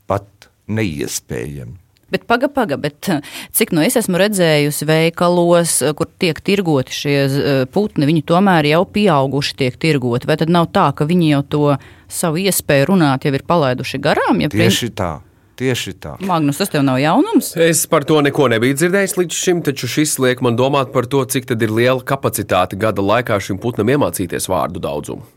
Pat 0.06 0.50
neiespējami. 0.68 1.78
Bet 2.10 2.26
paga, 2.26 2.48
paga, 2.50 2.76
bet 2.80 3.08
eh, 3.08 3.22
cik 3.54 3.70
nu 3.76 3.84
es 3.86 3.96
esmu 4.00 4.18
redzējusi 4.18 4.88
veikalos, 4.88 5.76
eh, 5.86 5.94
kur 5.94 6.10
tiek 6.20 6.40
tirgoti 6.42 6.94
šie 6.96 7.16
eh, 7.22 7.62
putni, 7.70 8.08
viņi 8.10 8.24
tomēr 8.26 8.72
jau 8.72 8.82
pieauguši 8.90 9.56
tiek 9.62 9.78
tirgoti. 9.80 10.26
Vai 10.30 10.38
tad 10.40 10.50
nav 10.50 10.70
tā, 10.74 10.90
ka 10.96 11.06
viņi 11.06 11.32
jau 11.36 11.42
to 11.54 11.64
savu 12.10 12.42
iespēju 12.42 12.90
runāt 12.90 13.26
jau 13.26 13.34
ir 13.36 13.46
palaiduši 13.46 14.02
garām? 14.02 14.42
Ja 14.42 14.50
Tieši 14.50 14.90
tā. 14.98 15.12
Tieši 15.60 15.92
tā. 16.00 16.14
Magnus, 16.24 16.56
tas 16.56 16.70
tev 16.72 16.80
nav 16.86 16.96
jaunums? 17.02 17.50
Es 17.60 17.82
par 17.90 18.06
to 18.08 18.22
neko 18.24 18.46
nebiju 18.48 18.78
dzirdējis 18.78 19.18
līdz 19.18 19.40
šim, 19.44 19.58
taču 19.66 19.90
šis 19.92 20.16
liek 20.24 20.40
man 20.40 20.56
domāt 20.56 20.88
par 20.94 21.04
to, 21.04 21.20
cik 21.28 21.52
ir 21.52 21.68
liela 21.68 22.00
kapacitāte 22.00 22.80
gada 22.80 23.04
laikā 23.04 23.36
šim 23.44 23.60
putnam 23.60 23.92
iemācīties 23.92 24.48
vārdu 24.48 24.80
daudzumu. 24.80 25.28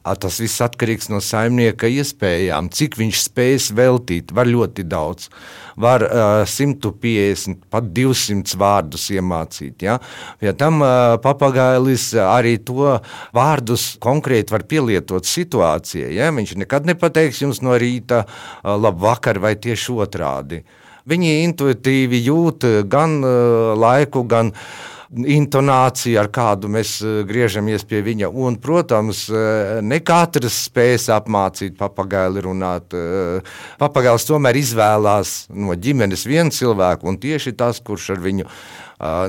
Tas 0.00 0.38
viss 0.40 0.62
atkarīgs 0.64 1.10
no 1.12 1.18
saimnieka 1.20 1.88
iespējām, 1.92 2.70
cik 2.72 2.96
viņš 2.96 3.18
spēs 3.20 3.66
veltīt. 3.76 4.32
Var 4.32 4.48
ļoti 4.48 4.86
daudz, 4.88 5.28
var 5.76 6.04
uh, 6.06 6.40
150, 6.48 7.66
pat 7.68 7.90
200 7.92 8.56
vārdus 8.60 9.04
iemācīt. 9.12 9.84
Ja, 9.84 9.98
ja 10.40 10.54
tam 10.56 10.80
uh, 10.80 11.18
papagailis 11.20 12.14
arī 12.24 12.56
to 12.64 12.96
vārdus 13.36 13.90
konkrēti 14.00 14.56
var 14.56 14.64
pielietot 14.70 15.28
situācijai. 15.28 16.14
Ja? 16.16 16.30
Viņš 16.32 16.56
nekad 16.64 16.88
nepateiks 16.88 17.42
jums 17.44 17.60
no 17.60 17.76
rīta, 17.76 18.24
uh, 18.24 18.78
labi, 18.80 19.04
vakar 19.04 19.42
vai 19.44 19.58
tieši 19.60 19.98
otrādi. 20.00 20.62
Viņi 21.10 21.42
intuitīvi 21.44 22.24
jūt 22.24 22.64
gan 22.88 23.20
uh, 23.20 23.76
laiku, 23.76 24.24
gan 24.28 24.54
uh, 24.54 24.96
intonāciju, 25.10 26.18
ar 26.20 26.28
kādu 26.30 26.70
mēs 26.70 26.98
eh, 27.02 27.22
griežamies 27.26 27.84
pie 27.88 28.02
viņa. 28.06 28.30
Un, 28.30 28.56
protams, 28.62 29.24
eh, 29.30 29.80
ne 29.82 29.98
katrs 30.06 30.66
spēs 30.68 31.08
apmācīt 31.14 31.76
papagaili 31.78 32.44
runāt. 32.46 32.94
Eh, 32.94 33.56
Papagailis 33.80 34.28
tomēr 34.28 34.60
izvēlās 34.60 35.48
no 35.50 35.74
ģimenes 35.74 36.26
vienu 36.28 36.54
cilvēku, 36.54 37.08
un 37.10 37.18
tieši 37.18 37.56
tas, 37.58 37.82
kurš 37.82 38.12
ar 38.16 38.22
viņu 38.22 38.46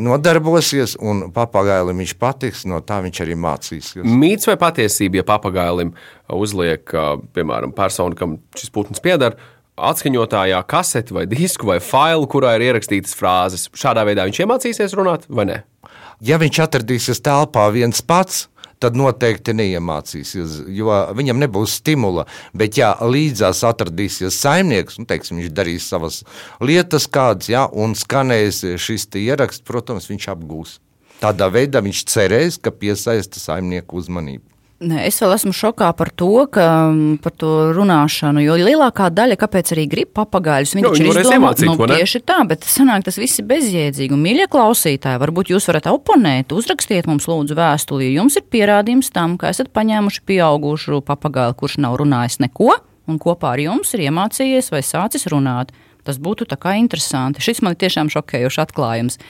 nodarbosies, 0.03 0.97
un 0.99 1.29
papagailim 1.31 2.01
viņš 2.01 2.13
patiks, 2.19 2.65
no 2.67 2.81
tā 2.83 2.97
viņš 3.05 3.21
arī 3.23 3.37
mācīsies. 3.39 4.03
Mīts 4.03 4.49
vai 4.49 4.57
patiesība, 4.59 5.21
ja 5.21 5.23
papagailim 5.29 5.93
uzliek, 6.35 6.83
piemēram, 7.31 7.71
personu, 7.71 8.17
kam 8.19 8.33
šis 8.59 8.73
putns 8.75 8.99
pieder, 8.99 9.37
atskaņotājā 9.89 10.61
kaseti 10.69 11.15
vai 11.17 11.25
disku 11.29 11.69
vai 11.71 11.79
failu, 11.83 12.29
kurā 12.29 12.55
ir 12.57 12.69
ierakstītas 12.69 13.17
frāzes. 13.17 13.67
Šādā 13.77 14.05
veidā 14.07 14.27
viņš 14.29 14.43
iemācīsies 14.45 14.95
runāt 14.97 15.27
vai 15.29 15.47
ne? 15.49 15.59
Ja 16.21 16.37
viņš 16.41 16.61
atradīsies 16.67 17.23
telpā 17.25 17.65
viens 17.73 18.03
pats, 18.05 18.45
tad 18.81 18.97
noteikti 18.97 19.53
neiemācīsies, 19.57 20.57
jo 20.73 20.93
viņam 21.17 21.41
nebūs 21.43 21.77
stimula. 21.81 22.25
Bet, 22.57 22.77
ja 22.81 22.93
līdzās 23.01 23.63
atradīsies 23.67 24.37
saimnieks, 24.41 24.97
nu, 25.01 25.07
teiksim, 25.09 25.41
viņš 25.41 25.51
darīs 25.57 25.89
savas 25.91 26.21
lietas, 26.63 27.07
kādas, 27.11 27.49
ja, 27.51 27.67
un 27.71 27.93
skanēs 27.97 28.63
šis 28.81 29.09
ieraksts, 29.21 29.65
protams, 29.67 30.09
viņš 30.09 30.29
apgūs. 30.35 30.79
Tādā 31.21 31.51
veidā 31.53 31.83
viņš 31.85 32.05
cerēs, 32.09 32.57
ka 32.57 32.73
piesaista 32.73 33.41
saimnieku 33.41 33.99
uzmanību. 34.01 34.47
Nē, 34.81 35.03
es 35.05 35.19
vēl 35.21 35.35
esmu 35.35 35.51
šokā 35.53 35.91
par 35.93 36.09
to, 36.17 36.47
ka, 36.49 36.63
par 37.21 37.33
to 37.37 37.49
runāšanu, 37.77 38.41
jo 38.41 38.55
lielākā 38.57 39.11
daļa, 39.13 39.37
kāpēc 39.37 39.73
arī 39.75 39.83
grib 39.91 40.09
papagaļus, 40.17 40.73
viņi 40.73 40.85
nu, 40.87 40.93
taču 40.95 41.05
ir 41.05 41.19
izdomāti. 41.21 41.67
Nu, 41.69 41.75
tieši 41.77 42.21
tā, 42.25 42.39
bet 42.49 42.65
sanāk, 42.65 43.05
tas 43.05 43.19
viss 43.21 43.37
ir 43.37 43.45
bezjēdzīgi. 43.51 44.15
Un, 44.17 44.23
mīļie 44.25 44.47
klausītāji, 44.49 45.21
varbūt 45.21 45.53
jūs 45.53 45.69
varat 45.69 45.91
oponēt, 45.91 46.55
uzrakstiet 46.57 47.09
mums 47.09 47.29
lūdzu 47.29 47.59
vēstuli, 47.59 48.09
ja 48.09 48.23
jums 48.23 48.39
ir 48.41 48.47
pierādījums 48.49 49.13
tam, 49.13 49.37
ka 49.37 49.53
esat 49.53 49.69
paņēmuši 49.75 50.25
pieaugušu 50.25 51.03
papagaili, 51.05 51.59
kurš 51.61 51.77
nav 51.85 51.99
runājis 52.01 52.41
neko, 52.41 52.73
un 53.05 53.21
kopā 53.21 53.53
ar 53.53 53.61
jums 53.61 53.93
ir 53.93 54.07
iemācījies 54.09 54.73
vai 54.73 54.81
sācis 54.81 55.29
runāt. 55.29 55.75
Tas 56.01 56.17
būtu 56.17 56.49
tā 56.49 56.57
kā 56.57 56.73
interesanti. 56.81 57.43
Šis 57.45 57.61
man 57.61 57.75
ir 57.75 57.83
tiešām 57.85 58.09
šokējošs 58.09 58.63
atklājums. 58.65 59.21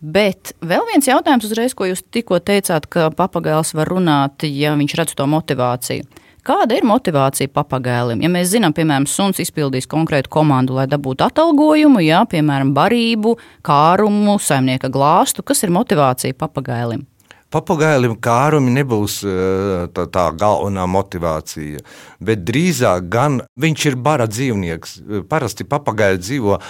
Bet 0.00 0.54
vēl 0.64 0.86
viens 0.88 1.04
jautājums, 1.04 1.44
uzreiz, 1.44 1.74
ko 1.76 1.84
jūs 1.84 2.00
tikko 2.08 2.38
teicāt, 2.40 2.86
ka 2.88 3.10
papagailis 3.12 3.74
var 3.76 3.90
runāt, 3.92 4.46
ja 4.48 4.72
viņš 4.78 4.96
redz 4.96 5.12
to 5.18 5.26
motivāciju. 5.28 6.06
Kāda 6.40 6.78
ir 6.78 6.86
motivācija 6.88 7.52
papagailim? 7.52 8.22
Ja 8.24 8.30
mēs 8.32 8.48
zinām, 8.54 8.72
piemēram, 8.72 9.04
suns 9.04 9.42
izpildīs 9.44 9.84
konkrētu 9.90 10.32
komandu, 10.32 10.78
lai 10.78 10.86
dabūtu 10.88 11.26
atalgojumu, 11.26 12.00
jā, 12.00 12.22
piemēram, 12.32 12.72
barību, 12.76 13.36
kārumu, 13.66 14.38
saimnieka 14.40 14.88
glāstu, 14.88 15.44
kas 15.44 15.60
ir 15.66 15.76
motivācija 15.76 16.38
papagailim? 16.40 17.04
Papagailim 17.50 18.12
kārumi 18.22 18.70
nebūs 18.76 19.16
eh, 19.26 19.88
tā, 19.90 20.04
tā 20.14 20.28
galvenā 20.38 20.84
motivācija, 20.86 21.80
bet 22.22 22.44
drīzāk 22.46 23.08
gan 23.10 23.40
viņš 23.58 23.86
ir 23.90 23.96
bara 23.98 24.28
dzīvnieks. 24.30 24.92
Parasti 25.26 25.66
papagaili 25.66 26.20
dzīvo 26.22 26.60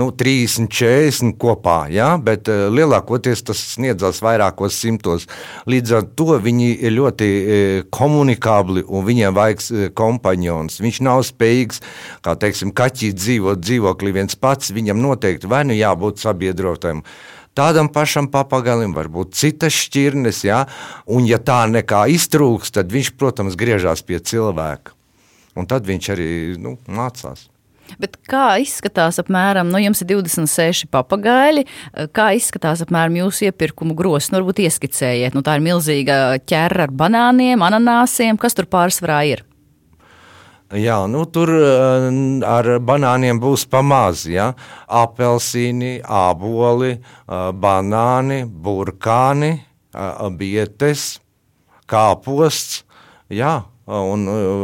nu, 0.00 0.08
30, 0.10 0.66
40 0.74 1.36
kopā, 1.38 1.76
ja? 1.94 2.08
bet 2.18 2.50
eh, 2.50 2.64
lielākoties 2.66 3.44
tas 3.46 3.60
sniedzas 3.76 4.18
vairākos 4.26 4.74
simtos. 4.74 5.28
Līdz 5.70 5.94
ar 6.00 6.08
to 6.18 6.40
viņi 6.42 6.72
ir 6.82 6.96
ļoti 6.96 7.28
eh, 7.28 7.76
komunikabli 7.94 8.82
un 8.88 9.06
viņiem 9.06 9.38
vajag 9.38 9.94
kompanions. 9.94 10.80
Viņš 10.82 10.98
nav 11.06 11.22
spējīgs, 11.30 11.78
kā 12.26 12.34
teiksim, 12.42 12.74
kaķīt 12.74 13.22
dzīvot 13.22 13.62
dzīvoklī 13.62 14.16
viens 14.18 14.34
pats, 14.34 14.74
viņam 14.74 14.98
noteikti 14.98 15.46
vai 15.46 15.62
nu 15.70 15.78
jābūt 15.78 16.26
sabiedrotam 16.26 17.06
Tādam 17.54 17.86
pašam 17.92 18.26
papagalim 18.32 18.96
var 18.96 19.06
būt 19.14 19.36
citas 19.38 19.76
šķirnes, 19.78 20.42
ja? 20.46 20.64
un 21.06 21.28
ja 21.28 21.38
tā 21.38 21.62
nekā 21.70 22.04
iztrūks, 22.10 22.74
tad 22.74 22.90
viņš, 22.90 23.14
protams, 23.14 23.58
griežās 23.58 24.02
pie 24.02 24.18
cilvēka. 24.18 24.96
Un 25.54 25.68
tad 25.70 25.86
viņš 25.86 26.08
arī 26.16 26.30
nu, 26.58 26.74
mācās. 26.90 27.46
Bet 28.00 28.16
kā 28.26 28.56
izskatās 28.62 29.20
apmēram, 29.22 29.68
nu, 29.70 29.78
jums 29.78 30.00
ir 30.02 30.08
26 30.10 30.88
papagaļi, 30.90 31.66
kā 32.16 32.30
izskatās 32.34 32.82
apmēram 32.82 33.20
jūsu 33.20 33.50
iepirkumu 33.50 33.94
grozs? 33.94 34.32
Nu, 34.32 34.40
varbūt 34.40 34.64
ieskicējiet, 34.64 35.36
nu, 35.36 35.44
tā 35.46 35.58
ir 35.58 35.66
milzīga 35.68 36.20
ķerra 36.48 36.88
ar 36.88 36.94
banāniem, 37.04 37.62
ananāsiem, 37.62 38.40
kas 38.40 38.56
tur 38.58 38.66
pārsvarā 38.72 39.20
ir? 39.30 39.44
Jā, 40.72 40.96
nu, 41.06 41.26
tur 41.28 41.50
eh, 41.52 42.06
ar 42.48 42.68
banāniem 42.80 43.36
būs 43.40 43.66
pamazs. 43.68 44.24
Ja? 44.32 44.54
Apelsīni, 44.88 45.98
āboli, 46.00 46.96
eh, 46.96 47.50
banāni, 47.52 48.44
burkāni, 48.48 49.52
eh, 49.92 50.24
bietes, 50.40 51.20
kāposts. 51.86 52.82
Jā, 53.28 53.64
Un 53.84 54.22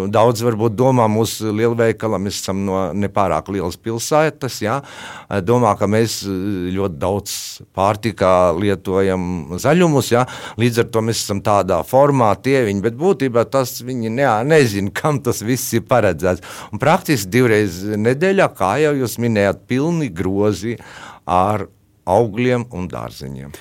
daudz 0.08 0.40
varbūt 0.40 0.72
domā, 0.80 1.04
mūsu 1.12 1.50
lielveikala, 1.52 2.16
mēs 2.16 2.38
esam 2.40 2.62
no 2.64 2.78
nepārāk 2.96 3.50
lielas 3.52 3.76
pilsētas, 3.76 4.54
ja? 4.64 4.78
domā, 5.44 5.74
ka 5.76 5.84
mēs 5.90 6.22
ļoti 6.24 6.96
daudz 7.02 7.34
pārtikā 7.76 8.30
lietojam 8.56 9.58
zaļumus, 9.60 10.08
ja? 10.14 10.24
līdz 10.60 10.80
ar 10.80 10.88
to 10.94 11.02
mēs 11.04 11.20
esam 11.26 11.42
tādā 11.44 11.82
formā 11.84 12.30
tieviņi, 12.40 12.80
bet 12.86 12.96
būtībā 12.96 13.44
tas 13.52 13.74
viņi 13.84 14.14
ne, 14.14 14.30
nezina, 14.48 14.94
kam 14.96 15.20
tas 15.20 15.44
viss 15.44 15.76
ir 15.76 15.84
paredzēts. 15.90 16.40
Un 16.72 16.80
praktiski 16.80 17.28
divreiz 17.36 17.82
nedēļā, 18.00 18.48
kā 18.56 18.78
jau 18.86 18.94
jūs 19.02 19.18
minējāt, 19.20 19.66
pilni 19.68 20.08
grozi 20.08 20.78
ar 21.28 21.68
augļiem 22.08 22.70
un 22.72 22.88
dārziņiem. 22.88 23.52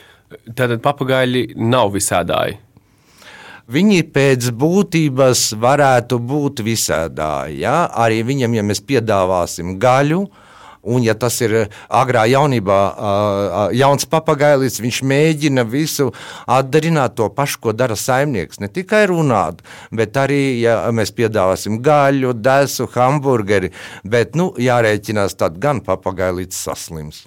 Tātad 0.55 0.79
papagaļi 0.85 1.49
nav 1.59 1.91
visādāji 1.97 2.61
viņi 3.69 4.03
pēc 4.13 4.51
būtības 4.59 5.49
varētu 5.61 6.19
būt 6.19 6.63
visādāji. 6.65 7.61
Ja? 7.63 7.87
Arī 7.93 8.23
viņam, 8.27 8.59
ja 8.59 8.65
mēs 8.65 8.83
piedāvāsim 8.85 9.77
gaļu, 9.81 10.27
Un, 10.79 11.03
ja 11.03 11.11
tas 11.19 11.35
ir 11.43 11.53
agrā 11.91 12.23
jaunībā, 12.31 12.77
jauns 13.75 14.07
papagailis, 14.07 14.79
viņš 14.79 15.01
mēģina 15.11 15.65
visu 15.67 16.07
atdarināt 16.47 17.17
to 17.19 17.27
pašu, 17.35 17.59
ko 17.65 17.73
dara 17.75 17.97
saimnieks. 17.99 18.61
Ne 18.63 18.69
tikai 18.71 19.03
runāt, 19.11 19.59
bet 19.91 20.15
arī, 20.17 20.61
ja 20.63 20.79
mēs 20.95 21.11
piedāvāsim 21.17 21.81
gaļu, 21.83 22.31
desu, 22.39 22.87
hamburgeri, 22.95 23.73
bet 24.07 24.39
nu, 24.39 24.53
jārēķinās, 24.55 25.35
tad 25.35 25.59
gan 25.59 25.83
papagailīts 25.83 26.63
saslims. 26.63 27.25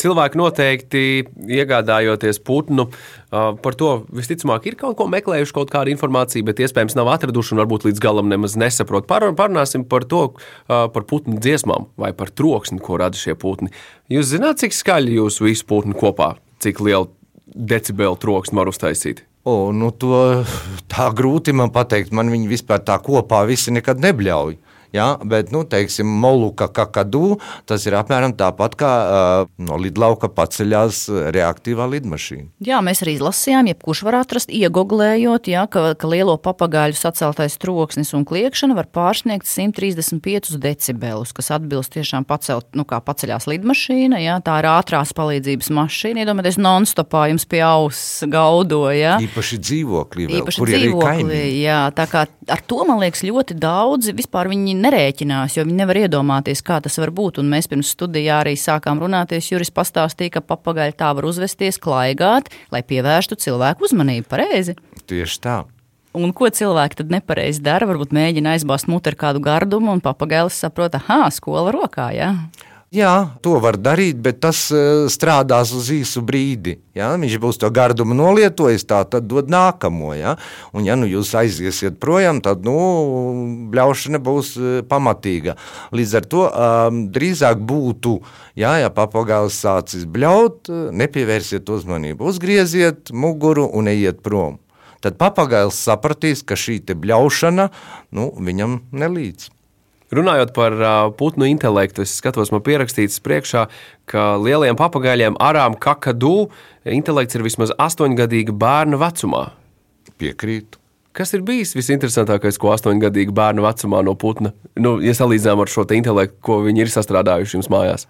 Cilvēki 0.00 0.40
noteikti 0.40 1.02
iegādājoties 1.44 2.40
putnu, 2.46 2.88
par 3.30 3.76
to 3.78 3.90
visticamāk 4.16 4.70
ir 4.70 4.78
kaut 4.80 4.96
ko 4.98 5.06
meklējuši, 5.12 5.54
kaut 5.56 5.72
kādu 5.72 5.92
informāciju, 5.92 6.46
bet 6.48 6.62
iespējams 6.64 6.96
nav 6.96 7.12
atraduši 7.12 7.54
un 7.54 7.62
varbūt 7.62 7.84
līdz 7.90 8.02
galam 8.02 8.30
nemaz 8.32 8.56
nesaprot. 8.60 9.08
Parunāsim 9.10 9.84
par 9.84 10.08
to, 10.08 10.22
par 10.66 11.08
putnu 11.10 11.36
dziesmām 11.42 11.90
vai 12.00 12.14
par 12.16 12.32
troksni, 12.32 12.80
ko 12.80 12.96
rada 13.00 13.20
šie 13.20 13.36
putni. 13.38 13.74
Jūs 14.10 14.32
zināt, 14.32 14.62
cik 14.64 14.76
skaļi 14.76 15.18
jūs 15.20 15.42
visu 15.44 15.68
putnu 15.68 15.96
kopā, 15.98 16.34
cik 16.64 16.80
lielu 16.84 17.10
decibelu 17.50 18.16
troksni 18.20 18.58
var 18.58 18.70
uztaisīt? 18.72 19.26
O, 19.48 19.70
nu 19.72 19.88
to 19.96 20.44
tā 20.92 21.06
grūti 21.16 21.54
man 21.56 21.72
pateikt. 21.72 22.12
Man 22.12 22.28
viņi 22.32 22.50
vispār 22.50 22.82
tā 22.84 22.98
kopā 23.00 23.40
visi 23.48 23.72
nekad 23.72 24.02
nebļauj. 24.04 24.58
Ja, 24.96 25.14
bet, 25.22 25.52
nu, 25.54 25.62
teiksim, 25.68 26.08
moluka 26.20 26.66
kakadu, 26.72 27.38
tas 27.68 27.84
ir 27.86 27.94
apmēram 27.98 28.34
tāpat 28.38 28.74
kā 28.80 28.90
uh, 29.00 29.50
no 29.62 29.78
lidlauka 29.78 30.30
paceļās 30.34 31.04
reaktīvā 31.34 31.86
lidmašīna. 31.94 32.48
Jā, 32.66 32.80
mēs 32.84 33.04
arī 33.04 33.14
izlasījām, 33.18 33.70
jebkurš 33.70 34.02
var 34.08 34.20
atrast, 34.22 34.50
iegoglējot, 34.50 35.50
ja, 35.52 35.66
ka, 35.70 35.92
ka 35.98 36.10
lielo 36.10 36.34
papagaļu 36.42 36.98
saceltais 36.98 37.54
troksnis 37.62 38.10
un 38.18 38.26
kliekšana 38.26 38.74
var 38.78 38.90
pārsniegt 38.90 39.46
135 39.46 40.58
decibelus, 40.60 41.34
kas 41.36 41.52
atbilst 41.54 41.94
tiešām 41.94 42.26
pacelt, 42.28 42.66
nu, 42.74 42.86
kā 42.88 42.98
paceļās 43.04 43.46
lidmašīna. 43.50 44.20
Ja, 44.24 44.40
tā 44.44 44.58
ir 44.62 44.70
ātrās 44.72 45.14
palīdzības 45.16 45.70
mašīna. 45.76 46.24
Iedomājieties, 46.24 46.60
non-stopā 46.60 47.28
jums 47.30 47.46
pie 47.50 47.62
auss 47.66 48.24
gaudoja. 48.30 49.16
Īpaši 49.22 49.60
dzīvoklī, 49.62 50.26
vēl, 50.26 50.42
Īpaši 50.42 50.62
kur 50.62 50.72
ir 50.72 50.82
dzīvoklī, 50.82 51.14
kaimiņi. 51.22 51.62
jā, 51.62 51.80
tā 51.96 52.06
kā 52.10 52.26
ar 52.50 52.62
to 52.66 52.82
man 52.88 53.00
liekas 53.02 53.22
ļoti 53.26 53.56
daudzi 53.60 54.14
vispār 54.16 54.50
viņi 54.50 54.76
nerēķinās, 54.84 55.56
jo 55.56 55.64
viņi 55.66 55.78
nevar 55.82 56.00
iedomāties, 56.02 56.62
kā 56.66 56.80
tas 56.84 56.98
var 57.00 57.12
būt. 57.14 57.40
Un 57.42 57.50
mēs 57.52 57.68
pirms 57.70 57.92
studijā 57.94 58.40
arī 58.44 58.56
sākām 58.58 59.02
runāties. 59.02 59.50
Juris 59.52 59.72
pastāstīja, 59.74 60.36
ka 60.38 60.46
papagaļi 60.52 60.96
tā 61.00 61.10
var 61.16 61.28
uzvesties, 61.28 61.80
klaigāt, 61.82 62.50
lai 62.72 62.82
pievērstu 62.86 63.38
cilvēku 63.40 63.86
uzmanību. 63.88 64.28
Pareizi. 64.30 64.76
Tieši 65.10 65.44
tā. 65.44 65.58
Un 66.16 66.32
ko 66.34 66.48
cilvēki 66.50 66.98
tad 66.98 67.12
nepareizi 67.14 67.62
dara? 67.62 67.86
Varbūt 67.86 68.10
mēģina 68.16 68.56
aizbāzt 68.56 68.88
muti 68.90 69.12
ar 69.12 69.16
kādu 69.18 69.42
gardumu, 69.44 69.92
un 69.94 70.02
papagailis 70.02 70.58
saprot, 70.58 70.96
ah, 71.06 71.28
skola 71.30 71.70
rokā. 71.76 72.08
Jā. 72.16 72.32
Jā, 72.90 73.36
to 73.38 73.52
var 73.62 73.76
darīt, 73.78 74.16
bet 74.18 74.40
tas 74.42 74.64
uh, 74.74 75.04
strādās 75.06 75.70
uz 75.78 75.92
īsu 75.94 76.24
brīdi. 76.26 76.72
Ja? 76.98 77.12
Viņš 77.22 77.36
būs 77.38 77.60
to 77.62 77.68
gardumu 77.70 78.16
nolietojis, 78.18 78.82
tā 78.82 79.04
tad 79.06 79.28
dod 79.30 79.46
nākamo. 79.46 80.08
Ja? 80.18 80.32
Un, 80.74 80.82
ja 80.88 80.96
nu 80.98 81.06
jūs 81.06 81.30
aiziesiet 81.38 82.00
projām, 82.02 82.40
tad 82.42 82.66
nu, 82.66 82.74
bļaušana 83.70 84.18
būs 84.26 84.50
uh, 84.58 84.72
pamatīga. 84.90 85.54
Līdz 85.94 86.16
ar 86.18 86.26
to 86.34 86.48
um, 86.48 86.98
drīzāk 87.14 87.62
būtu, 87.62 88.16
ja, 88.58 88.74
ja 88.82 88.90
papagailis 88.90 89.60
sācis 89.62 90.02
bļaut, 90.10 90.66
uh, 90.66 90.90
nepievērsiet 90.90 91.70
uzmanību, 91.70 92.26
uzgrieziet 92.26 93.14
muguru 93.14 93.68
un 93.70 93.92
ejiet 93.94 94.18
prom. 94.26 94.58
Tad 94.98 95.14
papagailis 95.22 95.78
sapratīs, 95.78 96.42
ka 96.42 96.58
šī 96.58 96.82
bļaušana 96.90 97.70
nu, 98.18 98.32
viņam 98.34 98.80
nelīdz. 98.90 99.52
Runājot 100.10 100.50
par 100.56 100.74
putnu 101.18 101.46
intelektu, 101.46 102.02
es 102.02 102.16
skatos, 102.18 102.50
man 102.50 102.64
pierakstīts 102.66 103.22
priekšā, 103.22 103.68
ka 104.10 104.34
lieliem 104.42 104.78
papagaļiem 104.78 105.38
arām 105.38 105.76
kakadu 105.78 106.48
intelekts 106.82 107.38
ir 107.38 107.46
vismaz 107.46 107.70
astoņgadīga 107.78 108.54
bērna 108.58 108.98
vecumā. 108.98 109.44
Piekrītu. 110.18 110.80
Kas 111.14 111.34
ir 111.34 111.42
bijis 111.46 111.76
visinteresantākais, 111.78 112.58
ko 112.58 112.70
astoņgadīga 112.74 113.34
bērna 113.34 113.64
vecumā 113.66 114.02
no 114.06 114.16
putna, 114.18 114.52
nu, 114.78 114.98
ja 115.02 115.14
salīdzinām 115.14 115.62
ar 115.62 115.70
šo 115.70 115.86
te 115.86 115.98
intelektu, 115.98 116.38
ko 116.46 116.60
viņi 116.66 116.84
ir 116.84 116.92
sastrādājuši 116.92 117.58
jums 117.58 117.70
mājās? 117.70 118.06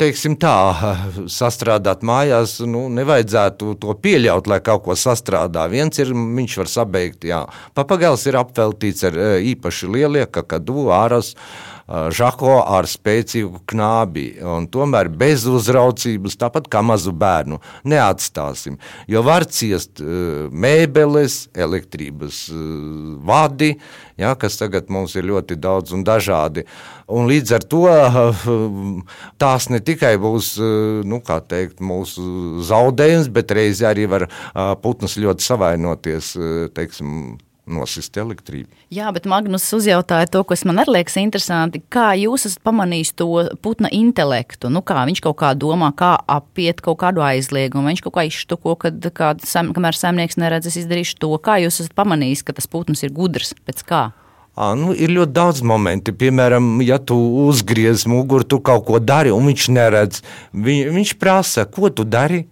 Teiksim 0.00 0.36
tā, 0.40 0.54
sastrādāt 1.40 2.04
mājās, 2.06 2.58
nu, 2.66 2.86
nevajadzētu 2.96 3.74
to 3.82 3.96
pieļaut, 4.02 4.48
lai 4.50 4.60
kaut 4.64 4.86
ko 4.86 4.96
sastrādā. 4.98 5.66
Viens 5.72 6.00
ir, 6.02 6.14
viņš 6.14 6.56
var 6.62 6.72
sabeigt, 6.72 7.26
jā. 7.28 7.44
Papagailis 7.76 8.26
ir 8.30 8.40
apveltīts 8.40 9.06
ar 9.10 9.18
īpaši 9.52 9.90
lielie, 9.92 10.24
kakadu, 10.32 10.88
āras, 10.94 11.34
žako 11.90 12.60
ar 12.62 12.86
spēcīgu 12.86 13.64
knābi. 13.70 14.26
Tomēr 14.70 15.10
bez 15.10 15.42
uzraudzības, 15.50 16.36
tāpat 16.38 16.68
kā 16.70 16.84
mazu 16.86 17.10
bērnu, 17.10 17.58
neatstāsim. 17.90 18.78
Jo 19.10 19.24
var 19.26 19.48
ciest 19.50 19.98
mēbeles, 20.00 21.48
elektrības 21.58 22.44
vadi, 23.26 23.72
ja, 24.20 24.36
kas 24.38 24.60
tagad 24.60 24.92
mums 24.92 25.16
ir 25.18 25.26
ļoti 25.32 25.58
daudz 25.58 25.96
un 25.96 26.06
dažādi. 26.06 26.66
Un 27.10 27.26
līdz 27.26 27.56
ar 27.58 27.66
to 27.66 27.84
tās 29.42 29.66
ne 29.74 29.82
tikai 29.82 30.14
būs 30.22 30.54
nu, 31.10 31.18
teikt, 31.26 31.82
mūsu 31.82 32.62
zaudējums, 32.70 33.30
bet 33.34 33.50
reizē 33.56 33.90
arī 33.90 34.06
var 34.10 34.28
putnas 34.82 35.18
ļoti 35.18 35.42
savainoties. 35.42 36.36
Teiksim, 36.76 37.38
nosist 37.70 38.16
elektrību. 38.20 38.68
Jā, 38.92 39.10
bet 39.14 39.28
Magnus 39.30 39.68
uzjautāja 39.76 40.28
to, 40.30 40.42
kas 40.46 40.64
man 40.68 40.82
arī 40.82 40.98
liekas 40.98 41.18
interesanti. 41.22 41.82
Kā 41.92 42.10
jūs 42.18 42.48
esat 42.50 42.62
pamanījis 42.66 43.14
to 43.18 43.28
putna 43.64 43.90
intelektu? 43.94 44.70
Nu, 44.72 44.82
kā 44.86 45.04
viņš 45.08 45.22
kaut 45.24 45.38
kā 45.42 45.52
domā, 45.58 45.92
kā 45.96 46.16
apiet 46.30 46.82
kaut 46.84 47.00
kādu 47.02 47.24
aizliegumu, 47.24 47.88
viņš 47.90 48.04
kaut 48.06 48.16
kā 48.18 48.26
izštuko, 48.28 48.76
kad 48.86 49.10
kāds, 49.16 49.54
kamēr 49.54 49.98
saimnieks 49.98 50.40
neredz, 50.40 50.70
es 50.70 50.80
izdarīšu 50.82 51.20
to. 51.22 51.34
Kā 51.42 51.60
jūs 51.62 51.82
esat 51.84 51.96
pamanījis, 51.98 52.44
ka 52.46 52.56
tas 52.56 52.70
putns 52.70 53.04
ir 53.06 53.14
gudrs 53.14 53.54
pēc 53.66 53.84
kā? 53.86 54.08
À, 54.60 54.72
nu, 54.76 54.90
ir 54.92 55.12
ļoti 55.14 55.32
daudz 55.32 55.62
momentu. 55.64 56.12
Piemēram, 56.12 56.80
ja 56.84 56.98
tu 56.98 57.16
uzgriez 57.46 58.04
muguru, 58.10 58.44
tu 58.44 58.58
kaut 58.60 58.84
ko 58.88 58.98
dari, 58.98 59.30
un 59.32 59.46
viņš 59.48 59.68
neredz. 59.72 60.24
Vi, 60.52 60.82
viņš 60.90 61.14
prasa, 61.22 61.64
ko 61.70 61.88
tu 61.94 62.04
dari 62.04 62.44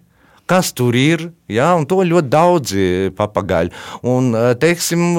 kas 0.49 0.71
tur 0.73 0.97
ir. 0.97 1.29
Ja, 1.49 1.71
to 1.89 2.01
ļoti 2.05 2.29
daudzi 2.29 2.83
papagaļi. 3.17 3.71
Un, 4.09 4.33
teiksim, 4.61 5.17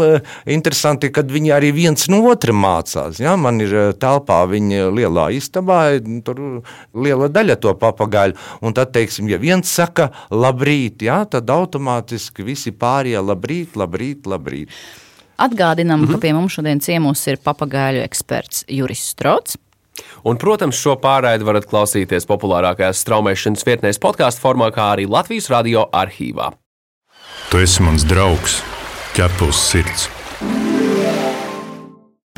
interesanti, 0.50 1.10
ka 1.14 1.24
viņi 1.26 1.52
arī 1.56 1.72
viens 1.74 2.06
no 2.12 2.20
otra 2.30 2.54
mācās. 2.54 3.18
Ja, 3.22 3.34
man 3.40 3.58
ir 3.62 3.74
telpā 4.00 4.42
viņa 4.50 4.90
lielā 4.94 5.28
istabā, 5.34 5.80
tur 6.26 6.62
liela 6.94 7.30
daļa 7.32 7.58
to 7.62 7.74
papagaļu. 7.78 8.38
Un 8.62 8.76
tad, 8.78 8.92
teiksim, 8.94 9.30
ja 9.30 9.40
viens 9.42 9.70
saka 9.70 10.10
labrīt, 10.30 11.02
ja, 11.06 11.24
tad 11.30 11.50
automātiski 11.50 12.46
visi 12.46 12.74
pārējie 12.74 13.24
labrīt, 13.32 13.78
labrīt, 13.80 14.30
labrīt. 14.30 14.78
Atgādinām, 15.40 16.02
mm 16.02 16.06
-hmm. 16.06 16.14
ka 16.14 16.20
pie 16.20 16.32
mums 16.36 16.52
šodien 16.52 16.80
ciemos 16.80 17.26
ir 17.26 17.40
papagaļu 17.40 18.04
eksperts 18.04 18.64
Juris 18.68 19.08
Strots. 19.14 19.56
Un, 20.24 20.36
protams, 20.40 20.76
šo 20.76 20.96
pārraidi 21.00 21.46
varat 21.48 21.68
klausīties 21.70 22.28
populārākajās 22.28 23.00
straumēšanas 23.06 23.66
vietnēs 23.66 24.02
podkāstu 24.02 24.44
formā, 24.44 24.70
kā 24.74 24.92
arī 24.94 25.08
Latvijas 25.08 25.50
radio 25.52 25.88
arhīvā. 25.92 26.52
Tu 27.50 27.64
esi 27.64 27.82
mans 27.82 28.04
draugs, 28.06 28.60
ķepus 29.16 29.68
sirds. 29.72 30.10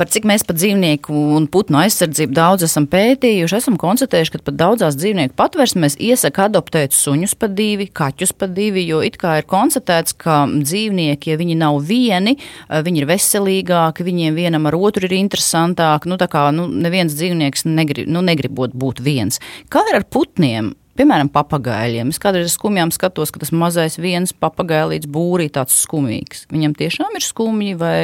Par 0.03 0.09
cik 0.11 0.25
mēs 0.27 0.43
par 0.43 0.57
dzīvnieku 0.59 1.15
un 1.37 1.45
putnu 1.47 1.77
aizsardzību 1.79 2.33
daudz 2.35 2.65
esam 2.65 2.83
pētījuši, 2.91 3.55
esam 3.55 3.77
konstatējuši, 3.79 4.33
ka 4.33 4.39
pat 4.49 4.57
daudzās 4.59 4.97
dzīvnieku 4.99 5.31
patversmēs 5.39 5.93
iesaka 5.95 6.49
adoptēt 6.49 6.91
suņus 6.91 7.37
pa 7.39 7.47
divi, 7.47 7.85
kaķus 7.87 8.33
pa 8.35 8.49
divi, 8.51 8.83
jo 8.83 8.99
it 8.99 9.15
kā 9.21 9.37
ir 9.39 9.47
konstatēts, 9.47 10.17
ka 10.19 10.41
dzīvnieki, 10.51 11.31
ja 11.31 11.39
viņi 11.39 11.55
nav 11.61 11.79
vieni, 11.87 12.33
viņi 12.67 12.99
ir 12.99 13.07
veselīgāki, 13.13 14.03
viņiem 14.09 14.35
vienam 14.41 14.67
ar 14.67 14.75
otru 14.75 15.07
ir 15.07 15.15
interesantāk. 15.21 16.09
Nu, 16.11 16.19
tā 16.19 16.27
kā 16.35 16.49
nu, 16.51 16.67
neviens 16.67 17.15
dzīvnieks 17.15 17.63
negrib, 17.71 18.11
nu, 18.11 18.25
negribot 18.27 18.75
būt 18.75 18.99
viens. 19.07 19.39
Kā 19.71 19.85
ir 19.87 20.01
ar 20.01 20.07
putniem? 20.11 20.73
Piemēram, 20.99 21.31
papagaļiem. 21.31 22.11
Es 22.11 22.19
kādreiz 22.19 22.51
skumjām 22.59 22.91
skatos, 22.91 23.31
ka 23.31 23.39
tas 23.39 23.55
mazais 23.55 23.95
viens 24.03 24.35
papagailīts 24.35 25.07
būrī 25.07 25.47
tāds 25.47 25.79
skumīgs. 25.87 26.43
Viņam 26.51 26.75
tiešām 26.83 27.15
ir 27.15 27.29
skumji 27.31 27.79
vai 27.79 28.03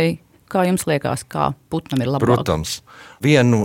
kā 0.52 0.66
jums 0.68 0.86
liekas, 0.90 1.26
kā 1.30 1.52
putnam 1.72 2.04
ir 2.04 2.12
labāk? 2.12 2.26
Protams, 2.28 2.80
vienu 3.24 3.64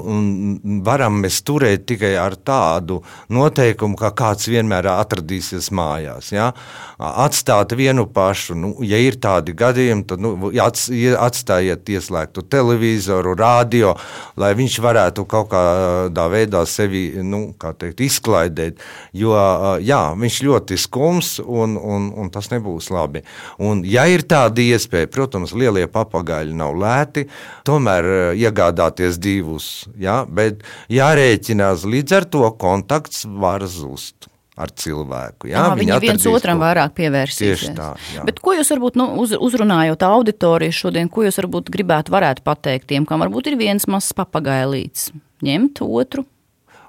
varam 0.85 1.21
mēs 1.23 1.41
turēt 1.47 1.87
tikai 1.89 2.15
ar 2.19 2.37
tādu 2.37 3.01
noteikumu, 3.33 3.97
ka 3.99 4.11
kāds 4.17 4.49
vienmēr 4.51 4.89
atradīsies 4.91 5.71
mājās. 5.75 6.33
Ja? 6.35 6.51
Atstāt 6.99 7.75
vienu 7.79 8.07
pašu, 8.11 8.57
nu, 8.59 8.73
ja 8.87 8.99
ir 9.01 9.19
tādi 9.23 9.55
gadījumi, 9.57 10.07
tad 10.11 10.23
nu, 10.23 10.35
atstājiet 10.55 11.91
ieslēgtu 11.95 12.45
televizoru, 12.51 13.37
radio, 13.39 13.95
lai 14.41 14.53
viņš 14.59 14.79
varētu 14.85 15.27
kaut 15.31 15.51
kādā 15.55 16.27
veidā 16.33 16.65
sevi 16.69 17.07
nu, 17.23 17.47
teikt, 17.55 18.03
izklaidēt. 18.05 18.83
Jo 19.15 19.35
jā, 19.83 20.03
viņš 20.19 20.41
ļoti 20.49 20.79
skums 20.81 21.37
un, 21.45 21.79
un, 21.79 22.11
un 22.19 22.31
tas 22.35 22.51
nebūs 22.53 22.91
labi. 22.95 23.25
Un, 23.63 23.85
ja 23.87 24.07
ir 24.11 24.27
tāda 24.29 24.63
iespēja, 24.65 25.11
protams, 25.13 25.55
lielie 25.57 25.87
papagaļi 25.91 26.55
nav 26.59 26.75
lēti, 26.79 27.27
tomēr 27.67 28.35
iegādāties 28.35 29.21
divus. 29.25 29.73
Ja? 30.01 30.23
Bet 30.29 30.63
jārēķinās 30.93 31.89
līdz 31.89 32.17
ar 32.21 32.29
to 32.37 32.47
kontakts 32.61 33.25
var 33.25 33.67
zust 33.71 34.29
ar 34.55 34.71
cilvēku. 34.71 35.49
Jā, 35.51 35.65
jā, 35.67 35.79
viņi 35.79 35.97
viens 36.05 36.27
otram 36.31 36.61
to. 36.61 36.63
vairāk 36.63 36.95
pievērsīsies. 36.99 37.65
Tieši 37.65 37.73
tā. 37.75 37.89
Jā. 38.15 38.27
Bet 38.29 38.39
ko 38.43 38.55
jūs 38.55 38.71
varbūt 38.71 38.99
nu, 39.01 39.09
uz, 39.23 39.35
uzrunājot 39.35 40.05
auditoriju 40.07 40.77
šodien, 40.77 41.11
ko 41.11 41.27
jūs 41.27 41.41
varbūt 41.43 41.73
gribētu 41.75 42.15
pateikt 42.45 42.87
tiem, 42.93 43.07
kam 43.09 43.25
varbūt 43.25 43.51
ir 43.51 43.59
viens 43.59 43.89
mazs 43.91 44.15
papagailīts? 44.15 45.11
Ņemt 45.45 45.83
otru, 45.83 46.23